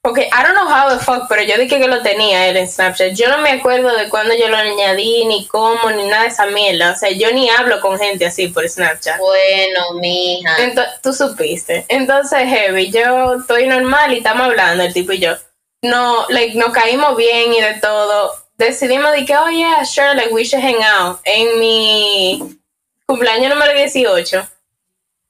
[0.07, 2.68] porque I don't know how the fuck, pero yo dije que lo tenía él en
[2.68, 3.14] Snapchat.
[3.14, 6.46] Yo no me acuerdo de cuándo yo lo añadí, ni cómo, ni nada de esa
[6.46, 6.92] mierda.
[6.92, 9.18] O sea, yo ni hablo con gente así por Snapchat.
[9.18, 10.62] Bueno, mija.
[10.62, 11.86] Entonces, tú supiste.
[11.88, 15.34] Entonces, Heavy, yo estoy normal y estamos hablando, el tipo y yo.
[15.82, 18.32] No, like, nos caímos bien y de todo.
[18.59, 21.18] Decidimos de que, oh yeah, sure, like, we should hang out.
[21.24, 22.61] En mi
[23.07, 24.46] cumpleaños número 18,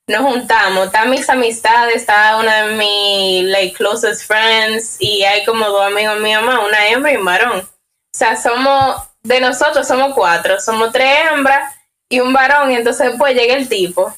[0.07, 0.86] nos juntamos.
[0.86, 6.20] Están mis amistades, está una de mis, like, closest friends y hay como dos amigos
[6.20, 7.59] míos más, una hembra y un varón.
[7.61, 11.74] O sea, somos, de nosotros somos cuatro, somos tres hembras
[12.09, 14.16] y un varón, y entonces después llega el tipo.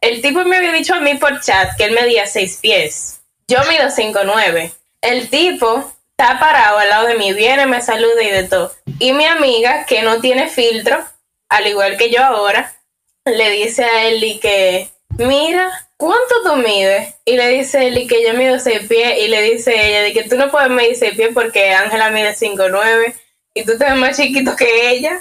[0.00, 3.20] El tipo me había dicho a mí por chat que él medía seis pies.
[3.48, 4.72] Yo mido cinco nueve.
[5.00, 8.72] El tipo está parado al lado de mí, viene, me saluda y de todo.
[8.98, 11.04] Y mi amiga, que no tiene filtro,
[11.48, 12.72] al igual que yo ahora,
[13.24, 17.14] le dice a él y que, mira, ¿cuánto tú mides?
[17.24, 20.12] Y le dice él y que yo mido seis pies y le dice ella de
[20.12, 23.14] que tú no puedes medir seis pies porque Ángela mide cinco nueve
[23.54, 25.20] y tú te ves más chiquito que ella.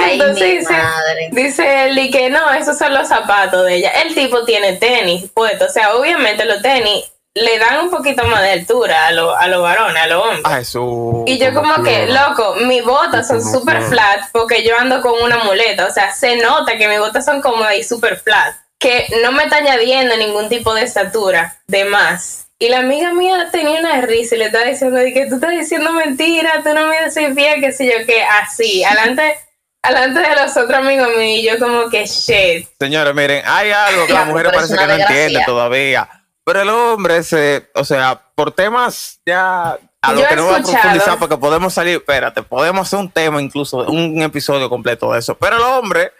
[0.00, 1.28] Ay, Entonces mi dice, madre.
[1.30, 3.90] dice él y que no, esos son los zapatos de ella.
[4.02, 8.42] El tipo tiene tenis puesto, o sea, obviamente los tenis le dan un poquito más
[8.42, 10.42] de altura a los a los varones, a los hombres.
[10.44, 11.24] Ay, su.
[11.26, 13.82] Y yo como que, loco, mis botas son flor.
[13.84, 15.86] flat porque yo ando con una muleta.
[15.86, 18.54] O sea, se nota que mis botas son cómodas y super flat.
[18.82, 22.42] Que no me está añadiendo ningún tipo de estatura de más.
[22.58, 25.50] Y la amiga mía tenía una risa y le estaba diciendo de que tú estás
[25.50, 29.36] diciendo mentira, tú no mides seis pies, que sé yo, que así, alante,
[29.82, 31.40] alante de los otros amigos míos.
[31.40, 32.68] Y yo como que, shit.
[32.78, 36.08] Señores, miren, hay algo que la mujer parece que no entiende todavía.
[36.44, 40.54] Pero el hombre, se, o sea, por temas ya a lo Yo que no voy
[40.54, 45.20] a profundizar porque podemos salir, espérate, podemos hacer un tema incluso, un episodio completo de
[45.20, 45.36] eso.
[45.36, 46.12] Pero el hombre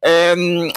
[0.00, 0.72] em,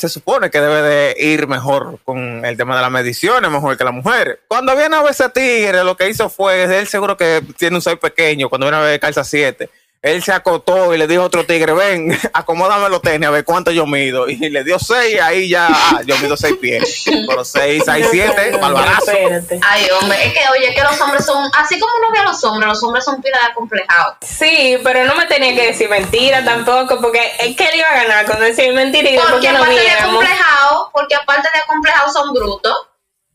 [0.00, 3.84] se supone que debe de ir mejor con el tema de las mediciones, mejor que
[3.84, 4.40] la mujer.
[4.48, 7.82] Cuando viene a ver ese tigre, lo que hizo fue, él seguro que tiene un
[7.82, 9.68] 6 pequeño, cuando viene a ver calza 7.
[10.02, 13.44] Él se acotó y le dijo a otro tigre, ven, acomódame los tenis a ver
[13.44, 14.30] cuánto yo mido.
[14.30, 17.02] Y le dio 6 ahí ya, ah, yo mido 6 pies.
[17.28, 19.10] Pero 6, 6, 7, No, no, barbarazo.
[19.10, 19.60] espérate.
[19.62, 22.42] Ay, hombre, es que, oye, que los hombres son, así como uno ve a los
[22.44, 24.14] hombres, los hombres son pila de acomplejados.
[24.22, 28.02] Sí, pero no me tenía que decir mentira tampoco, porque es que él iba a
[28.02, 30.14] ganar con decir mentira y después Porque que no aparte de viéramos.
[30.24, 32.74] acomplejados, porque aparte de acomplejados son brutos.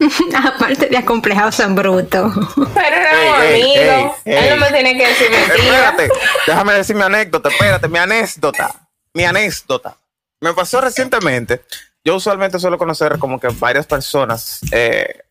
[0.35, 2.33] Aparte de acomplejados son brutos.
[2.55, 4.17] Pero éramos Ey, ey, amigos.
[4.25, 5.55] ey, Él no me tenía que decir mentira.
[5.55, 6.09] Espérate,
[6.47, 9.97] déjame decir mi anécdota, espérate, mi anécdota, mi anécdota.
[10.41, 11.63] Me pasó recientemente,
[12.03, 15.21] yo usualmente suelo conocer como que varias personas eh,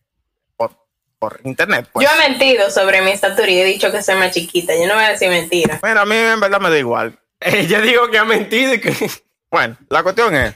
[0.57, 0.71] por,
[1.19, 1.87] por internet.
[1.91, 2.05] Pues.
[2.07, 4.73] Yo he mentido sobre mi estatura y he dicho que soy más chiquita.
[4.75, 5.79] Yo no voy a decir mentira.
[5.81, 7.17] Mira, a mí en verdad me da igual.
[7.39, 8.93] Ella dijo que ha mentido y que.
[9.51, 10.55] Bueno, la cuestión es,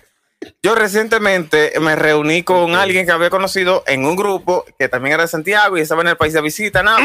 [0.62, 5.24] yo recientemente me reuní con alguien que había conocido en un grupo que también era
[5.24, 7.00] de Santiago y estaba en el país de visita, nada.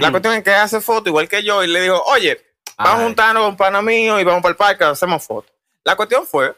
[0.00, 2.40] la cuestión es que hace foto igual que yo y le dijo, oye,
[2.78, 3.04] vamos a Ay.
[3.04, 5.52] juntarnos con pana mío y vamos para el parque, hacemos fotos.
[5.84, 6.54] La cuestión fue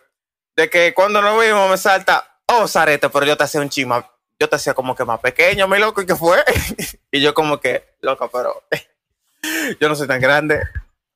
[0.57, 4.09] de que cuando nos vimos me salta, oh, Zarete, pero yo te hacía un chima,
[4.39, 6.45] yo te hacía como que más pequeño, mi loco, ¿y qué fue?
[7.11, 8.63] y yo como que, loco, pero
[9.81, 10.63] yo no soy tan grande.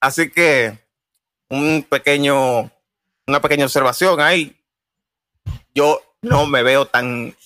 [0.01, 0.79] Así que
[1.51, 2.71] un pequeño,
[3.27, 4.58] una pequeña observación ahí.
[5.75, 7.37] Yo no me veo tan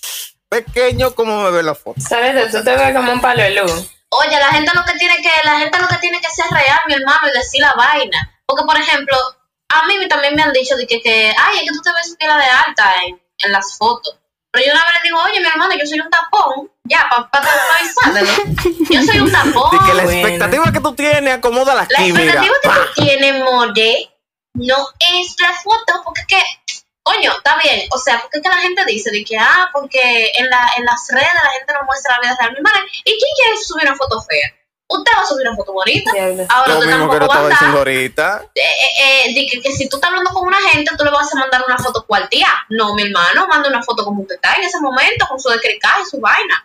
[0.49, 2.01] pequeño como me ve la foto.
[2.01, 2.51] ¿Sabes?
[2.51, 3.91] Tú te ves como un palo de luz.
[4.11, 6.81] Oye, la gente lo que tiene que, la gente lo que tiene que ser real,
[6.87, 8.31] mi hermano, y decir la vaina.
[8.45, 9.17] Porque, por ejemplo,
[9.71, 12.15] a mí también me han dicho de que, que ay, es que tú te ves
[12.19, 14.19] pila de alta en, en las fotos.
[14.51, 16.71] Pero yo una vez le digo, oye, mi hermano, yo soy un tapón.
[16.85, 18.21] Ya, para pa, pa.
[18.91, 19.71] Yo soy un tapón.
[19.71, 20.11] De que la bueno.
[20.19, 22.25] expectativa que tú tienes, acomoda La aquí, mira.
[22.25, 24.13] expectativa que tú tienes, More,
[24.55, 26.43] no es la foto, porque es que,
[27.03, 30.33] coño, está bien, o sea, porque es que la gente dice de que, ah, porque
[30.35, 32.55] en, la, en las redes la gente no muestra la vida real.
[32.55, 34.53] Mi madre, ¿y quién quiere subir una foto fea?
[34.99, 36.11] usted va a subir una foto bonita.
[36.49, 38.45] Ahora Lo usted mismo que lo estaba diciendo ahorita.
[38.55, 41.11] eh, eh, eh, de que, que si tú estás hablando con una gente, tú le
[41.11, 42.49] vas a mandar una foto cualtía.
[42.69, 46.03] No, mi hermano, manda una foto como usted está en ese momento, con su descricaje
[46.03, 46.65] y su vaina.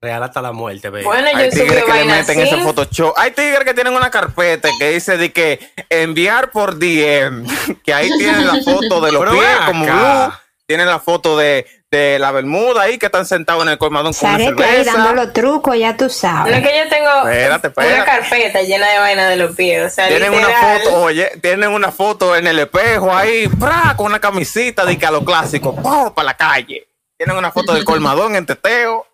[0.00, 1.04] Real hasta la muerte, baby.
[1.04, 3.14] Bueno, yo Hay tigres que le meten ese Photoshop.
[3.16, 5.58] Hay tigres que tienen una carpeta que dice de que
[5.90, 7.44] enviar por DM,
[7.84, 10.32] que ahí tienen la foto de los Pero pies como blue,
[10.66, 14.28] tienen la foto de, de la bermuda ahí que están sentados en el colmadón con
[14.30, 15.14] una Sarete ahí dando cerveza.
[15.24, 16.54] los trucos, ya tú No es sabes.
[16.62, 17.94] que yo tengo Espérate, espérate.
[17.96, 19.84] una carpeta llena de vaina de los pies.
[19.84, 23.94] O sea, Tienen una foto, oye, tienen una foto en el espejo ahí, ¡pra!
[23.96, 25.74] con una camisita de que a lo clásico,
[26.14, 26.86] para la calle.
[27.16, 29.07] Tienen una foto del colmadón en teteo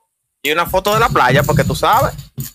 [0.45, 2.15] y una foto de la playa, porque tú sabes,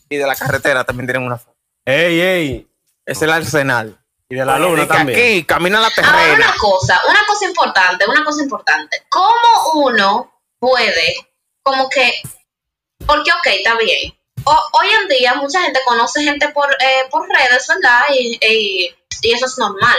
[0.09, 1.57] y de la carretera también tienen una foto.
[1.85, 2.67] Ey, ey.
[3.05, 3.99] Es el arsenal.
[4.29, 5.19] Y de la luna De que también.
[5.19, 6.35] Aquí camina la Ahora terrena.
[6.35, 9.03] una cosa, una cosa importante, una cosa importante.
[9.09, 11.15] ¿Cómo uno puede,
[11.63, 12.13] como que,
[13.07, 14.13] porque ok, está bien.
[14.43, 18.01] O- hoy en día mucha gente conoce gente por, eh, por redes, ¿verdad?
[18.17, 19.97] Y, y- y eso es normal.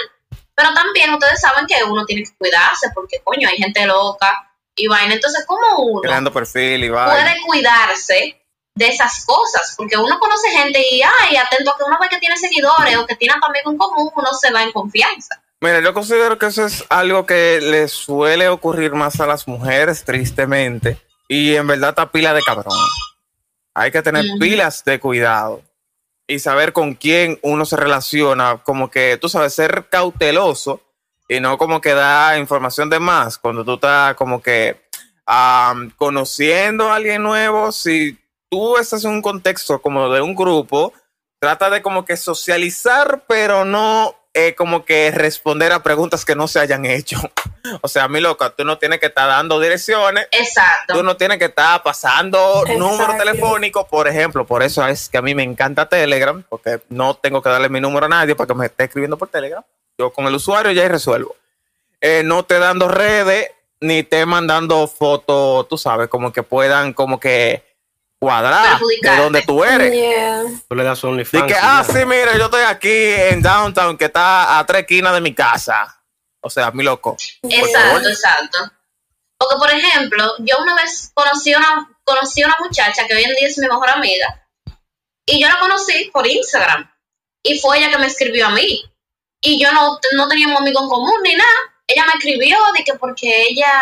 [0.55, 4.87] Pero también ustedes saben que uno tiene que cuidarse porque, coño, hay gente loca y
[4.87, 5.15] vaina.
[5.15, 7.07] Entonces, ¿cómo uno creando perfil y va.
[7.07, 8.41] puede cuidarse
[8.75, 9.75] de esas cosas?
[9.77, 13.07] Porque uno conoce gente y, ay, atento a que uno ve que tiene seguidores o
[13.07, 15.43] que tiene amigos en común, uno se va en confianza.
[15.61, 20.05] Mira, yo considero que eso es algo que le suele ocurrir más a las mujeres,
[20.05, 20.99] tristemente.
[21.29, 22.75] Y en verdad está pila de cabrón.
[23.75, 25.63] Hay que tener pilas de cuidado
[26.27, 30.81] y saber con quién uno se relaciona, como que tú sabes, ser cauteloso
[31.31, 34.83] y no como que da información de más cuando tú estás como que
[35.25, 37.71] am, conociendo a alguien nuevo.
[37.71, 38.19] Si
[38.51, 40.93] tú estás en un contexto como de un grupo,
[41.39, 46.49] trata de como que socializar, pero no eh, como que responder a preguntas que no
[46.49, 47.17] se hayan hecho.
[47.83, 50.95] O sea, mi loca, tú no tienes que estar dando direcciones Exacto.
[50.95, 52.79] tú no tienes que estar pasando Exacto.
[52.79, 54.47] número telefónico, por ejemplo.
[54.47, 57.79] Por eso es que a mí me encanta Telegram, porque no tengo que darle mi
[57.79, 59.63] número a nadie para que me esté escribiendo por Telegram.
[60.01, 61.37] Yo con el usuario ya resuelvo.
[62.01, 67.21] Eh, no te dando redes, ni te mandando fotos, tú sabes, como que puedan como
[67.21, 67.63] que
[68.19, 69.93] cuadrar de donde tú eres.
[69.93, 70.45] Yeah.
[70.67, 71.45] Tú le das OnlyFans.
[71.45, 71.93] que, y ah, ya.
[71.93, 76.03] sí, mira, yo estoy aquí en Downtown, que está a tres esquinas de mi casa.
[76.41, 77.19] O sea, mi loco.
[77.43, 78.59] Exacto, exacto.
[79.37, 83.25] Porque, por ejemplo, yo una vez conocí a una, conocí a una muchacha que hoy
[83.25, 84.49] en día es mi mejor amiga.
[85.27, 86.91] Y yo la conocí por Instagram.
[87.43, 88.83] Y fue ella que me escribió a mí.
[89.41, 91.51] Y yo no, no teníamos amigos en común ni nada.
[91.87, 93.73] Ella me escribió de que porque ella...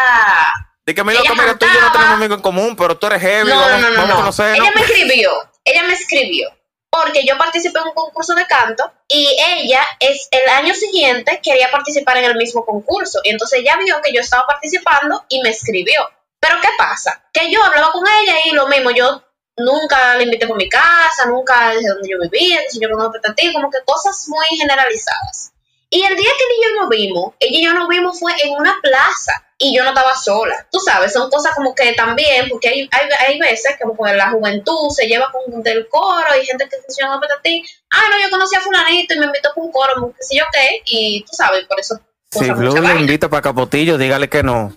[0.87, 2.97] De que mi Ella loco, mira, tú y yo no tenemos amigos en común, pero
[2.97, 4.17] tú eres heavy, No, no, vamos, no, no, vamos a no.
[4.21, 4.59] conocernos.
[4.59, 5.31] Ella me escribió.
[5.65, 6.49] Ella me escribió.
[6.91, 11.71] Porque yo participé en un concurso de canto y ella es el año siguiente quería
[11.71, 13.21] participar en el mismo concurso.
[13.25, 16.09] Y entonces ella vio que yo estaba participando y me escribió.
[16.41, 17.23] Pero ¿qué pasa?
[17.33, 19.23] Que yo hablaba con ella y lo mismo, yo
[19.59, 23.53] nunca la invité por mi casa, nunca desde donde yo vivía, si yo no ti,
[23.53, 25.53] como que cosas muy generalizadas.
[25.91, 28.33] Y el día que ella y yo nos vimos, ella y yo nos vimos fue
[28.43, 30.67] en una plaza y yo no estaba sola.
[30.71, 34.31] Tú sabes, son cosas como que también, porque hay, hay, hay veces que que la
[34.31, 37.65] juventud se lleva con del coro y gente que se llama a ti.
[37.91, 40.45] Ah, no, yo conocí a fulanito y me invitó con un coro, qué sé yo
[40.53, 41.99] qué, y tú sabes, por eso.
[42.31, 44.77] Si Blue le invita para Capotillo, dígale que no.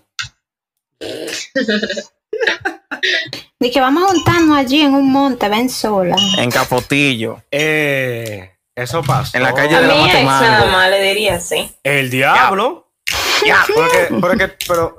[3.59, 6.15] De que vamos a juntarnos allí en un monte, ven sola.
[6.37, 7.41] En Capotillo.
[7.51, 9.37] Eh, eso pasó.
[9.37, 11.71] En la calle A de la ex nada más le diría así.
[11.83, 12.87] El diablo.
[13.45, 13.63] Ya.
[13.73, 14.97] Porque, porque, pero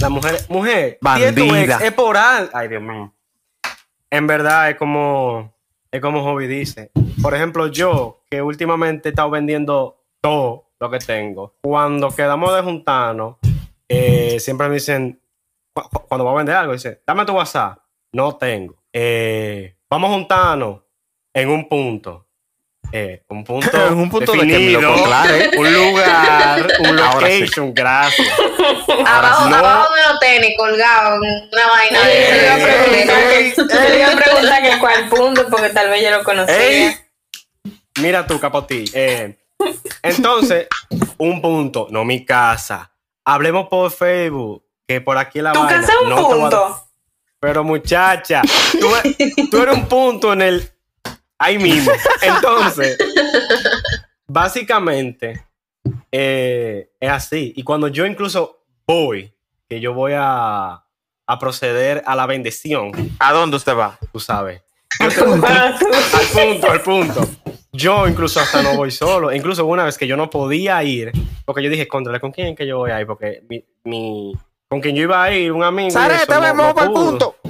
[0.00, 1.78] la mujer, mujer, Bandida.
[1.82, 3.12] es por al- Ay, Dios mío.
[4.10, 5.52] En verdad es como,
[5.90, 6.90] es como Hobby dice.
[7.22, 11.54] Por ejemplo, yo, que últimamente he estado vendiendo todo lo que tengo.
[11.62, 13.36] Cuando quedamos de juntarnos,
[13.88, 15.20] eh, siempre me dicen,
[16.08, 17.78] cuando voy a vender algo, dice, dame tu WhatsApp.
[18.12, 18.82] No tengo.
[18.92, 20.80] Eh, vamos a juntarnos
[21.34, 22.22] en un punto.
[22.92, 25.50] Eh, un punto, En un punto de que, definido, claro, ¿eh?
[25.58, 27.40] un lugar, un Ahora sí.
[27.40, 28.28] location, gracias.
[29.06, 29.56] Abajo, no.
[29.56, 32.64] abajo de los tenis, colgado en una vaina Yo le iba a de.
[32.64, 36.10] preguntar ey, que- yo le iba a preguntar que cuál punto, porque tal vez yo
[36.10, 36.56] lo conocía.
[36.56, 36.96] Ey.
[38.00, 38.84] Mira tú, Capotí.
[38.94, 39.36] Eh,
[40.02, 40.68] entonces,
[41.18, 42.92] un punto, no mi casa.
[43.24, 45.80] Hablemos por Facebook, que por aquí la Tu vaina.
[45.80, 46.82] casa es un No a- punto.
[47.40, 48.42] Pero muchacha,
[48.80, 48.88] tú,
[49.50, 50.70] tú eres un punto en el...
[51.38, 51.92] Ahí mismo.
[52.22, 52.96] Entonces,
[54.26, 55.44] básicamente,
[56.10, 57.52] eh, es así.
[57.56, 59.32] Y cuando yo incluso voy,
[59.68, 60.82] que yo voy a,
[61.26, 63.98] a proceder a la bendición, ¿A dónde usted va?
[64.12, 64.62] tú sabes.
[64.98, 65.04] Tú-
[65.44, 67.20] Al punto, al punto.
[67.72, 69.30] Yo incluso hasta no voy solo.
[69.30, 71.12] Incluso hubo una vez que yo no podía ir,
[71.44, 73.06] porque yo dije, contra, ¿con quién es que yo voy a ir?
[73.06, 74.32] Porque mi, mi-
[74.68, 75.90] con quien yo iba a ir, un amigo.
[75.90, 77.36] Sarete, eso, no- no para el punto.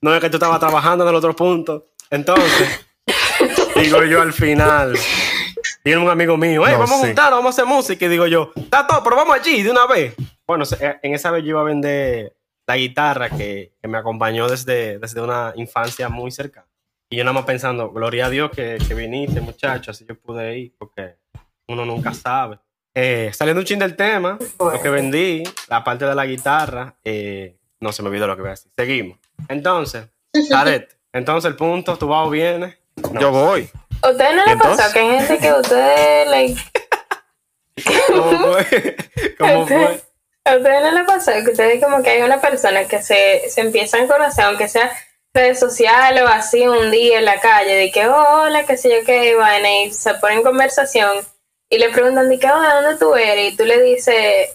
[0.00, 1.86] No es que tú estabas trabajando en el otro punto.
[2.10, 2.86] Entonces,
[3.76, 4.94] digo yo al final,
[5.82, 8.04] viene un amigo mío, hey, No, vamos a juntarnos, vamos a hacer música.
[8.04, 10.14] Y digo yo, está todo, pero vamos allí de una vez.
[10.46, 12.36] Bueno, en esa vez yo iba a vender
[12.66, 16.66] la guitarra que, que me acompañó desde, desde una infancia muy cercana.
[17.08, 20.58] Y yo nada más pensando, gloria a Dios que, que viniste, muchacho, así yo pude
[20.58, 21.16] ir, porque
[21.68, 22.58] uno nunca sabe.
[22.94, 27.56] Eh, saliendo un chin del tema, lo que vendí, la parte de la guitarra, eh,
[27.80, 28.70] no se me olvidó lo que voy a decir.
[28.76, 29.18] Seguimos.
[29.48, 30.06] Entonces,
[30.48, 32.78] Jared, entonces el punto, tu bajo viene.
[33.12, 33.20] No.
[33.20, 33.68] Yo voy.
[34.02, 36.60] ¿A ustedes no les pasa que hay gente que ustedes, like,
[38.06, 38.96] ¿Cómo fue?
[39.38, 40.00] ¿Cómo fue?
[40.44, 43.60] ¿A ustedes no les pasa que ustedes como que hay una persona que se, se
[43.60, 44.92] empiezan a conocer, aunque sea
[45.32, 48.90] redes sociales o así un día en la calle, de que oh, hola, qué sé
[48.90, 51.24] yo qué, vaina, y se ponen en conversación
[51.68, 53.52] y le preguntan de que, oh, ¿de dónde tú eres?
[53.52, 54.50] Y tú le dices,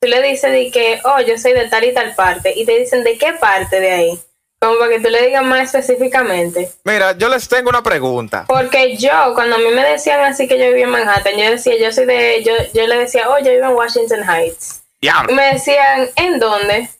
[0.00, 2.78] tú le dices de que, oh, yo soy de tal y tal parte, y te
[2.78, 4.20] dicen, ¿de qué parte de ahí?
[4.60, 6.72] Como para que tú le digas más específicamente.
[6.82, 8.44] Mira, yo les tengo una pregunta.
[8.48, 11.76] Porque yo, cuando a mí me decían así que yo vivía en Manhattan, yo decía,
[11.78, 14.82] yo soy de, yo, yo le decía, oh, yo vivo en Washington Heights.
[15.00, 16.90] Y me decían, ¿en dónde?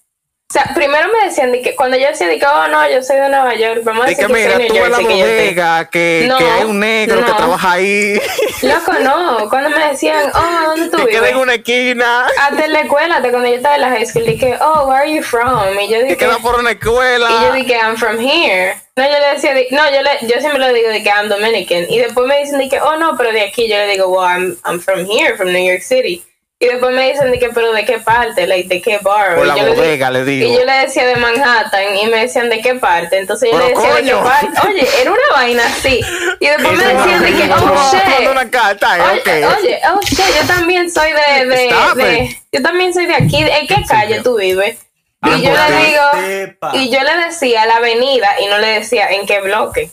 [0.51, 3.03] O sea, primero me decían de que cuando yo decía de que, oh, no, yo
[3.03, 4.80] soy de Nueva York, vamos a Y decir que que, soy mira, de tú la
[4.96, 7.36] Jersey, que bodega, que, No, que hay un negro que no.
[7.36, 8.14] trabaja ahí.
[8.62, 9.51] Loco, no.
[9.51, 11.30] Cuando me decían, oh, ¿dónde tú que vives?
[11.32, 12.26] en una esquina.
[12.40, 15.03] Hasta en la escuela, hasta cuando yo estaba en la high school, dije, oh, where
[15.03, 15.78] are you from?
[15.80, 17.28] Y yo Que dije, queda por una y escuela.
[17.42, 18.74] yo dije, I'm from here.
[18.96, 21.28] No, yo le decía, de- no, yo, le, yo siempre le digo de que I'm
[21.28, 21.84] Dominican.
[21.90, 23.68] Y después me dicen de que, oh, no, pero de aquí.
[23.68, 26.24] Yo le digo, well, I'm, I'm from here, from New York City.
[26.61, 29.36] Y después me dicen de que, pero de qué parte, like, de qué bar.
[29.36, 30.48] Por Y la yo le digo- bodega, le digo.
[30.48, 33.16] Y yo le decía de Manhattan y me decían de qué parte.
[33.18, 34.68] Entonces yo Pero le decía de qué parte.
[34.68, 36.00] Oye, era una vaina así.
[36.40, 38.28] Y después me decían de que, oh, shit.
[38.28, 39.56] una carta, Oye, eh, ok.
[39.59, 41.56] oye, oh shit, yo también soy de, de,
[41.94, 44.78] de- yo también soy de aquí, ¿en qué calle tú vives?
[45.22, 48.66] Ah, Y yo porque- le digo, y yo le decía la avenida y no le
[48.80, 49.90] decía en qué bloque.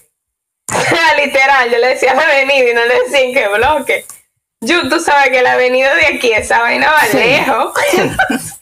[1.24, 4.05] Literal, yo le decía la avenida y no le decía en qué bloque.
[4.66, 7.74] Yo, tú sabes que la avenida de aquí, esa vaina va lejos.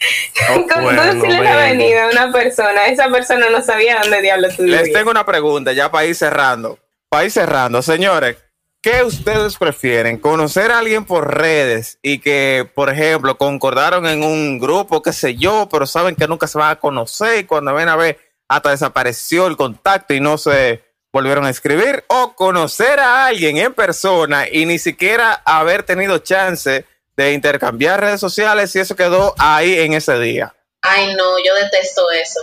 [0.50, 1.02] Oh, Con bueno,
[1.42, 4.98] la avenida a una persona, esa persona no sabía dónde diablo tú Les vivías.
[5.00, 6.78] tengo una pregunta ya para ir cerrando.
[7.08, 8.36] Para ir cerrando, señores.
[8.82, 10.18] ¿Qué ustedes prefieren?
[10.18, 15.36] ¿Conocer a alguien por redes y que, por ejemplo, concordaron en un grupo, qué sé
[15.36, 18.72] yo, pero saben que nunca se van a conocer y cuando ven a ver hasta
[18.72, 20.83] desapareció el contacto y no se
[21.14, 22.04] volvieron a escribir?
[22.08, 26.86] ¿O conocer a alguien en persona y ni siquiera haber tenido chance
[27.16, 30.54] de intercambiar redes sociales y eso quedó ahí en ese día?
[30.82, 32.40] Ay, no, yo detesto eso.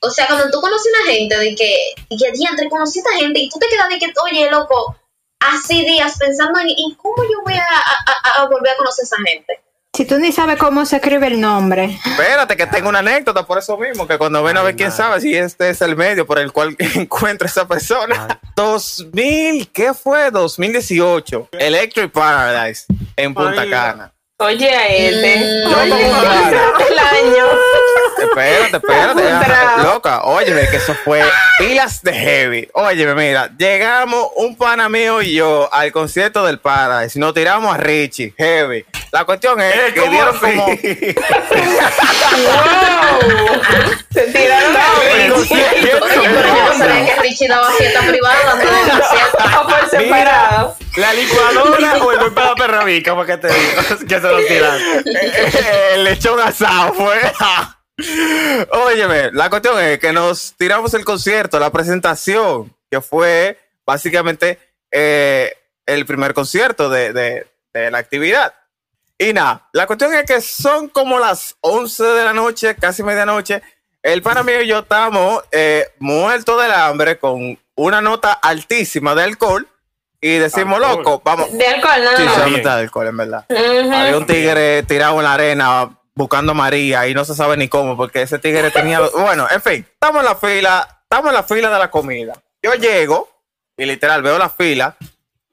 [0.00, 3.18] O sea, cuando tú conoces a una gente de que, y que diantre, conocí a
[3.18, 4.96] gente y tú te quedas de que, oye, loco,
[5.40, 9.06] así días pensando en, ¿y cómo yo voy a- a- a volver a conocer a
[9.06, 9.60] esa gente?
[9.92, 11.98] Si tú ni sabes cómo se escribe el nombre.
[12.06, 14.92] Espérate, que tengo una anécdota por eso mismo, que cuando ven a ver Ay, quién
[14.92, 18.40] sabe si este es el medio por el cual encuentra esa persona.
[18.54, 20.30] 2000, ¿qué fue?
[20.30, 21.48] 2018.
[21.52, 22.84] Electric Paradise
[23.16, 24.12] en Punta Ay, Cana.
[24.40, 25.36] Oye a este.
[25.36, 25.70] Mm.
[25.70, 26.72] Yo Oye, como ¿cómo rara.
[26.78, 27.44] se el año?
[28.22, 29.22] Espérate, espérate.
[29.46, 29.82] Bravo.
[29.82, 31.22] Loca, óyeme, que eso fue
[31.58, 32.68] pilas de heavy.
[32.72, 37.18] Óyeme, mira, llegamos un pana mío y yo al concierto del Paradise.
[37.18, 38.84] Nos tiramos a Richie, heavy.
[39.12, 40.56] La cuestión es Eh, que ¿cómo dieron así?
[40.56, 40.66] como...
[42.46, 43.60] ¡Wow!
[44.12, 45.30] Se tiraron a Richie.
[45.30, 49.60] concierto- Oye, pero yo no sabía que Richie daba fiesta privada antes del concierto.
[49.60, 50.76] O por separado.
[50.96, 53.14] ¿La licuadora o el golpe de la perra vica?
[53.14, 53.82] ¿Por qué te digo?
[54.08, 55.94] que se lo tiraste.
[55.94, 57.20] el lechón asado fue.
[58.70, 64.58] Óyeme, la cuestión es que nos tiramos el concierto, la presentación, que fue básicamente
[64.90, 65.52] eh,
[65.86, 68.52] el primer concierto de, de- de la actividad.
[69.18, 73.62] Y nada, la cuestión es que son como las 11 de la noche, casi medianoche.
[74.02, 79.24] El pana mío y yo estamos eh, muertos del hambre con una nota altísima de
[79.24, 79.68] alcohol
[80.20, 80.96] y decimos, Alcohol.
[80.98, 81.52] loco, vamos.
[81.52, 82.34] De alcohol, no, Sí, no.
[82.34, 83.44] solamente de alcohol, en verdad.
[83.48, 87.68] Había un tigre tirado en la arena buscando a María y no se sabe ni
[87.68, 89.00] cómo porque ese tigre tenía...
[89.14, 92.34] Bueno, en fin, estamos en la fila, estamos en la fila de la comida.
[92.62, 93.28] Yo llego
[93.76, 94.96] y literal veo la fila,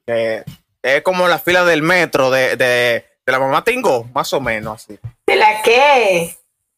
[0.05, 0.43] que
[0.83, 4.83] es como la fila del metro de, de, de la mamá Tingo, más o menos
[4.83, 4.99] así.
[5.25, 6.36] ¿De la qué?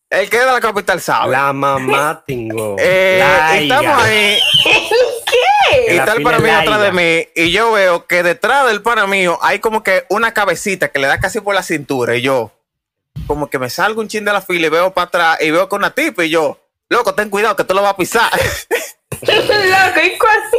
[0.10, 1.32] El que es de la capital sabe.
[1.32, 2.76] La mamá tingo.
[2.80, 3.22] Eh,
[3.54, 4.40] y estamos ahí
[5.88, 8.82] y La está el pana mío atrás de mí y yo veo que detrás del
[8.82, 12.22] pana mío hay como que una cabecita que le da casi por la cintura y
[12.22, 12.52] yo
[13.28, 15.70] como que me salgo un chin de la fila y veo para atrás y veo
[15.70, 18.32] con una tipa y yo, loco, ten cuidado que tú lo vas a pisar.
[19.12, 20.58] Loco, ¿y cuánto,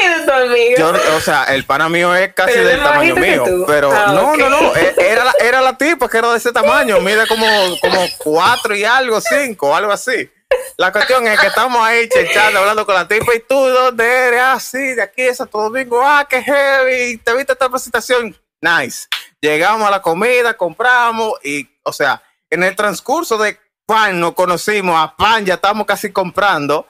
[0.00, 0.76] mide tu amigo?
[0.78, 4.36] Yo, o sea, el pana mío es casi Pero del tamaño mío, pero Ah, no,
[4.36, 7.46] no, no, e- era la, era la tipa que era de ese tamaño, mide como,
[7.80, 10.30] como cuatro y algo, cinco, algo así.
[10.78, 14.40] La cuestión es que estamos ahí chechando, hablando con la tipa y tú, ¿dónde eres?
[14.42, 16.00] Ah, sí, de aquí de Santo Domingo.
[16.02, 17.18] Ah, qué heavy.
[17.18, 18.36] ¿Te viste esta presentación?
[18.60, 19.08] Nice.
[19.40, 24.96] Llegamos a la comida, compramos y, o sea, en el transcurso de pan nos conocimos,
[24.98, 26.86] a pan ya estamos casi comprando.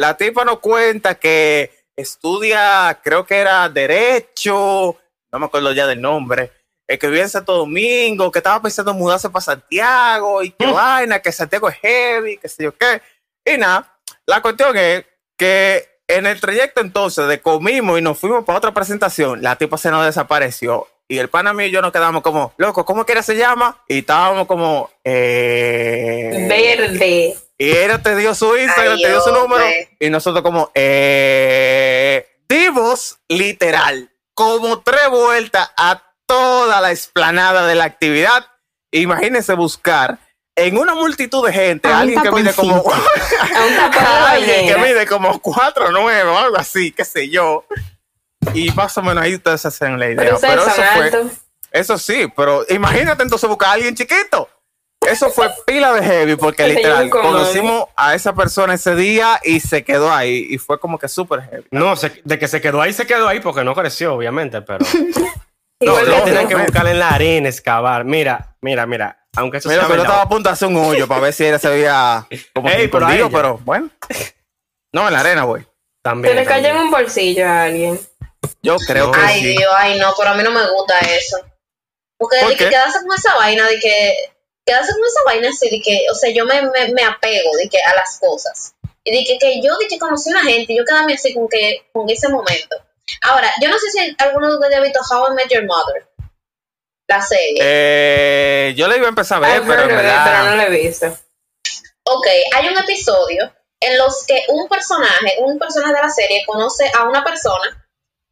[0.00, 4.96] La tipa nos cuenta que estudia, creo que era Derecho,
[5.30, 6.50] no me acuerdo ya del nombre,
[6.88, 10.64] eh, que vivía en Santo Domingo, que estaba pensando en mudarse para Santiago y qué
[10.72, 13.02] vaina, que Santiago es heavy, que sé yo qué.
[13.44, 13.94] Y nada,
[14.24, 15.04] la cuestión es
[15.36, 19.76] que en el trayecto entonces de comimos y nos fuimos para otra presentación, la tipa
[19.76, 20.88] se nos desapareció.
[21.08, 23.84] Y el pana mío y yo nos quedamos como, loco, ¿cómo que era se llama?
[23.86, 27.49] Y estábamos como, eh, Verde.
[27.60, 29.62] Y ella te dio su Instagram, Ay, te dio su número.
[29.62, 29.94] hombre.
[30.00, 37.84] Y nosotros como, eh, dimos literal, como tres vueltas a toda la explanada de la
[37.84, 38.46] actividad.
[38.92, 40.18] Imagínense buscar
[40.56, 42.82] en una multitud de gente A alguien que mide como,
[44.26, 47.66] alguien que mide como cuatro nueve o algo así, qué sé yo.
[48.54, 50.34] Y más o menos ahí ustedes se hacen la idea.
[50.40, 51.30] Pero eso fue,
[51.72, 54.48] eso sí, pero imagínate entonces buscar a alguien chiquito.
[55.06, 59.82] Eso fue pila de heavy porque literal conocimos a esa persona ese día y se
[59.82, 61.64] quedó ahí y fue como que súper heavy.
[61.70, 64.78] No, se- de que se quedó ahí, se quedó ahí porque no creció, obviamente, pero
[65.80, 68.04] no, que tienen que buscar en la arena, excavar.
[68.04, 70.76] Mira, mira, mira, aunque eso Mira, sea pero yo estaba a punto de hacer un
[70.76, 73.88] hoyo para ver si ella se veía como Ey, pero pero bueno.
[74.92, 75.66] No, en la arena, güey.
[76.02, 76.34] también.
[76.34, 77.98] Se le cayó en un bolsillo a alguien.
[78.62, 79.12] Yo creo No.
[79.12, 79.48] que Ay, sí.
[79.56, 81.38] Dios, ay, no, pero a mí no me gusta eso.
[82.18, 84.14] Porque ¿Por de que quedarse con esa vaina, de que
[84.64, 87.68] quedarse con esa vaina así, de que, o sea, yo me, me, me apego de
[87.68, 88.74] que a las cosas.
[89.04, 91.48] Y de que, que yo de que conocí a una gente, yo quedarme así con
[91.48, 92.76] que con ese momento.
[93.22, 96.06] Ahora, yo no sé si alguno de ustedes ha visto How I Met Your Mother,
[97.08, 97.58] la serie.
[97.60, 101.06] Eh, yo le iba a empezar a ver, pero no lo he visto.
[102.04, 106.90] Ok, hay un episodio en los que un personaje, un personaje de la serie conoce
[106.96, 107.86] a una persona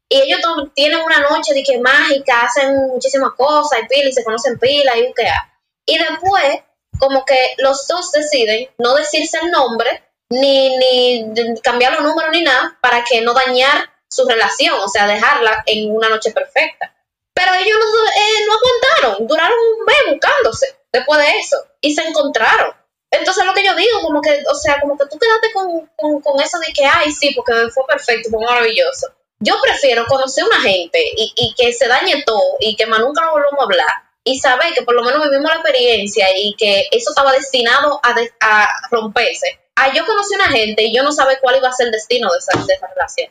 [0.09, 0.41] y ellos
[0.75, 4.97] tienen una noche de que mágica, hacen muchísimas cosas y pila y se conocen pila
[4.97, 5.53] y buquea.
[5.89, 6.61] Y después,
[7.01, 11.33] como que los dos deciden no decirse el nombre ni, ni
[11.63, 15.91] cambiar los números ni nada para que no dañar su relación, o sea, dejarla en
[15.91, 16.95] una noche perfecta.
[17.33, 22.03] Pero ellos no, eh, no aguantaron, duraron un mes buscándose después de eso y se
[22.07, 22.75] encontraron.
[23.11, 26.21] Entonces lo que yo digo, como que, o sea, como que tú quedaste con, con,
[26.21, 29.07] con eso de que, ay, sí, porque fue perfecto, fue maravilloso.
[29.41, 33.23] Yo prefiero conocer una gente y, y que se dañe todo y que más nunca
[33.23, 36.87] nos volvamos a hablar y saber que por lo menos vivimos la experiencia y que
[36.91, 39.59] eso estaba destinado a, de- a romperse.
[39.77, 42.29] Ah, yo conocí una gente y yo no sabía cuál iba a ser el destino
[42.33, 43.31] de esa, de esa relación.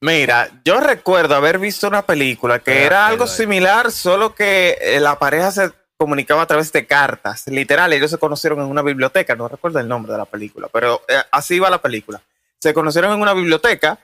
[0.00, 5.00] Mira, yo recuerdo haber visto una película que Ah, era algo similar, solo que eh,
[5.00, 7.44] la pareja se comunicaba a través de cartas.
[7.48, 11.02] Literal, ellos se conocieron en una biblioteca, no recuerdo el nombre de la película, pero
[11.08, 12.20] eh, así iba la película.
[12.60, 13.98] Se conocieron en una biblioteca,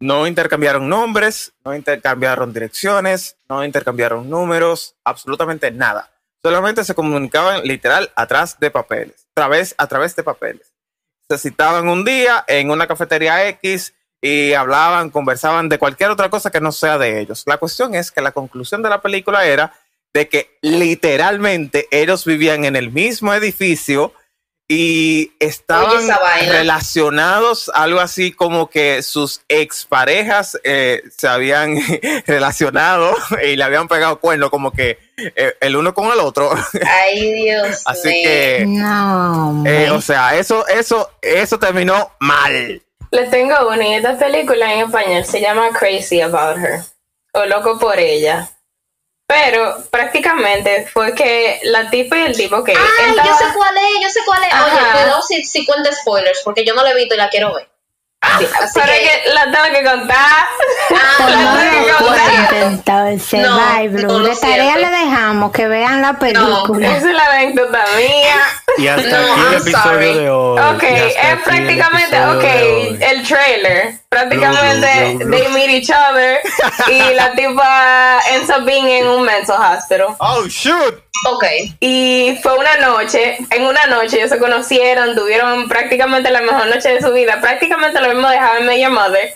[0.00, 6.10] no intercambiaron nombres, no intercambiaron direcciones, no intercambiaron números, absolutamente nada.
[6.42, 10.72] Solamente se comunicaban literal atrás de papeles, a través, a través de papeles.
[11.28, 16.50] Se citaban un día en una cafetería X y hablaban, conversaban de cualquier otra cosa
[16.50, 17.42] que no sea de ellos.
[17.46, 19.72] La cuestión es que la conclusión de la película era
[20.14, 24.12] de que literalmente ellos vivían en el mismo edificio
[24.70, 26.06] y estaban
[26.46, 31.78] relacionados, algo así como que sus exparejas eh, se habían
[32.26, 36.50] relacionado y le habían pegado cuerno como que eh, el uno con el otro.
[37.02, 42.82] Ay, Dios así que, No, eh, o sea, eso, eso, eso terminó mal.
[43.10, 46.80] Les tengo una y esta película en español se llama Crazy About Her
[47.32, 48.50] o Loco por ella.
[49.28, 53.76] Pero prácticamente fue que la tipa y el tipo que Ay, estaba- yo sé cuál
[53.76, 54.48] es, yo sé cuál es.
[54.54, 55.20] Oye, Ajá.
[55.22, 57.67] si, si cuenta spoilers, porque yo no la he visto y la quiero ver.
[58.20, 60.16] Así pero es que- que la tengo que contar.
[60.90, 64.06] Ah, La No tengo que entonces, No, bye, Blue.
[64.08, 64.80] no lo de tarea siento.
[64.80, 66.96] le dejamos que vean la película.
[66.96, 68.36] Esa es la anécdota mía.
[68.78, 70.14] Y hasta No, aquí el I'm episodio sorry.
[70.14, 70.60] de hoy.
[70.60, 72.44] Ok, es el prácticamente, ok,
[73.02, 73.94] el trailer.
[74.08, 75.36] Prácticamente, Blue, blue, blue.
[75.38, 76.40] they meet each other
[76.88, 80.16] y la tipa ends up being en un mental hospital.
[80.18, 81.02] Oh, shoot.
[81.26, 81.44] Ok.
[81.80, 86.90] Y fue una noche, en una noche ellos se conocieron, tuvieron prácticamente la mejor noche
[86.94, 89.34] de su vida, prácticamente lo mismo de How I Met Your Mother,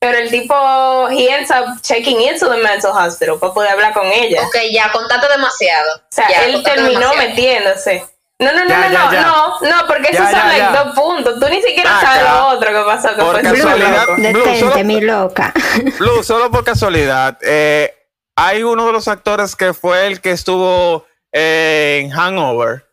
[0.00, 4.06] pero el tipo, he ends up checking into the mental hospital para poder hablar con
[4.06, 4.42] ella.
[4.46, 5.96] Ok, ya, contate demasiado.
[5.96, 7.16] O sea, Ya, él terminó demasiado.
[7.28, 8.04] metiéndose.
[8.40, 9.22] No, no, no, Ya, no, ya, no, ya.
[9.22, 11.40] no, no, porque esos son like dos puntos.
[11.40, 12.06] Tú ni siquiera Acá.
[12.06, 13.08] sabes lo otro que pasó.
[13.16, 14.06] Que Por fue casualidad.
[14.06, 15.52] Blue, Detente, solo- mi loca.
[15.98, 17.92] Blue, solo por casualidad, eh,
[18.36, 21.04] hay uno de los actores que fue el que estuvo
[21.38, 22.87] en Hangover.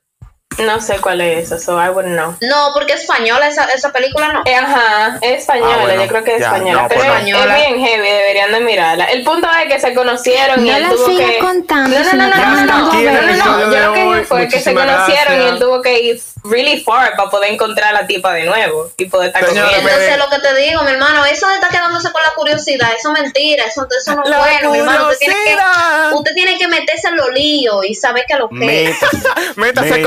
[0.58, 2.36] No sé cuál es eso, so I wouldn't know.
[2.41, 4.41] No, porque es española esa, esa película, ¿no?
[4.45, 6.82] Eh, Ajá, es española, Ah, bueno, yo creo que es ya, española.
[6.84, 7.39] no, pero pues no.
[7.39, 9.06] es, bien heavy, deberían de mirarla.
[9.06, 11.38] El punto es que se conocieron y No él la tuvo sigas que.
[11.39, 14.60] contando, No, no, no, no no, no, no, no, Yo lo que digo fue que
[14.62, 15.53] se conocieron y gracias.
[15.53, 19.06] él tuvo que ir really far para poder encontrar a la tipa de nuevo y
[19.06, 19.68] poder estar con ella.
[19.78, 23.12] Entonces, lo que te digo, mi hermano, eso de estar quedándose con la curiosidad, eso
[23.16, 25.06] es mentira, eso, eso no es La bueno, mi hermano.
[25.10, 26.14] Usted tiene, que, curiosidad.
[26.14, 29.01] usted tiene que meterse en los líos y saber qué es lo que es.
[29.01, 29.30] Métase.
[29.56, 30.01] Métase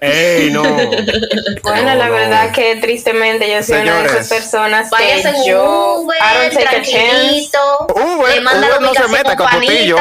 [0.00, 0.62] Ey, no.
[0.62, 2.12] Bueno, No, la no.
[2.14, 6.16] verdad que tristemente yo soy una de esas personas Váyase en que un yo Uber,
[6.18, 6.90] I don't take a chance.
[6.92, 7.58] tranquilito.
[7.94, 8.42] Uber,
[8.80, 9.96] no se mete a con capotillo.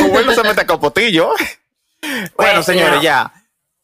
[0.00, 1.30] Uber no se mete a capotillo.
[2.02, 3.02] Bueno, Bueno, señores, no.
[3.02, 3.32] ya.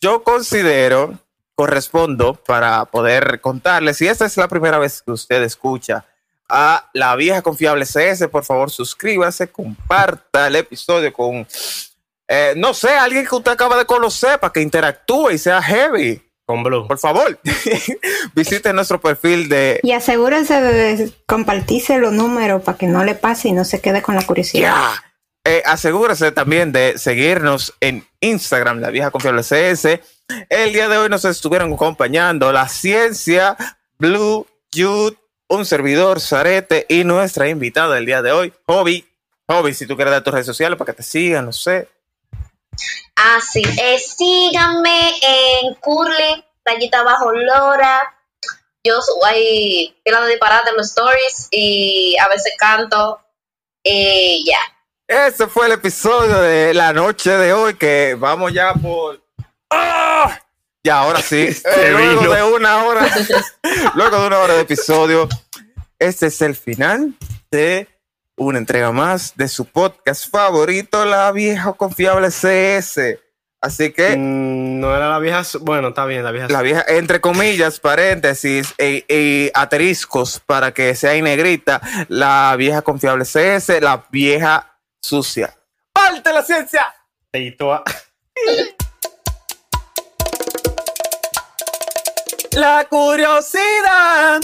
[0.01, 1.15] Yo considero,
[1.55, 6.05] correspondo para poder contarles, si esta es la primera vez que usted escucha
[6.49, 11.47] a la vieja confiable CS, por favor suscríbase, comparta el episodio con,
[12.35, 16.23] eh, no sé, alguien que usted acaba de conocer para que interactúe y sea heavy.
[16.47, 16.89] Con Blue.
[16.89, 17.39] Por favor,
[18.35, 23.49] visite nuestro perfil de Y asegúrense de compartirse los números para que no le pase
[23.49, 24.75] y no se quede con la curiosidad.
[24.75, 25.05] Ya.
[25.45, 30.01] Eh, asegúrese también de seguirnos en Instagram, la vieja confiable CS.
[30.49, 33.59] El día de hoy nos estuvieron acompañando la ciencia,
[33.99, 35.19] Blue, Jude,
[35.49, 39.07] un servidor, Zarete y nuestra invitada del día de hoy, Hobby.
[39.49, 41.89] Hobby, si tú quieres dar tus redes sociales para que te sigan, no sé.
[43.25, 43.63] Ah, sí.
[43.79, 48.13] Eh, síganme en Curly, rayita abajo Lora.
[48.83, 53.21] Yo subo ahí pila de disparate en los stories y a veces canto.
[53.85, 54.59] Y ya.
[55.07, 59.23] Ese fue el episodio de la noche de hoy que vamos ya por...
[59.71, 60.41] ¡Ah!
[60.83, 61.49] Ya, ahora sí.
[61.65, 63.09] Eh, luego de una hora,
[63.95, 65.29] luego de una hora de episodio,
[65.97, 67.15] este es el final
[67.53, 67.87] de
[68.45, 73.19] una entrega más de su podcast favorito, La Vieja Confiable CS.
[73.61, 75.43] Así que Mm, no era la vieja.
[75.61, 76.49] Bueno, está bien, la vieja.
[76.49, 82.83] la vieja, entre comillas, paréntesis y, y asteriscos para que sea en negrita, la vieja
[82.83, 85.55] confiable CS, la vieja sucia.
[85.93, 86.85] ¡Parte la ciencia!
[92.55, 94.43] La curiosidad.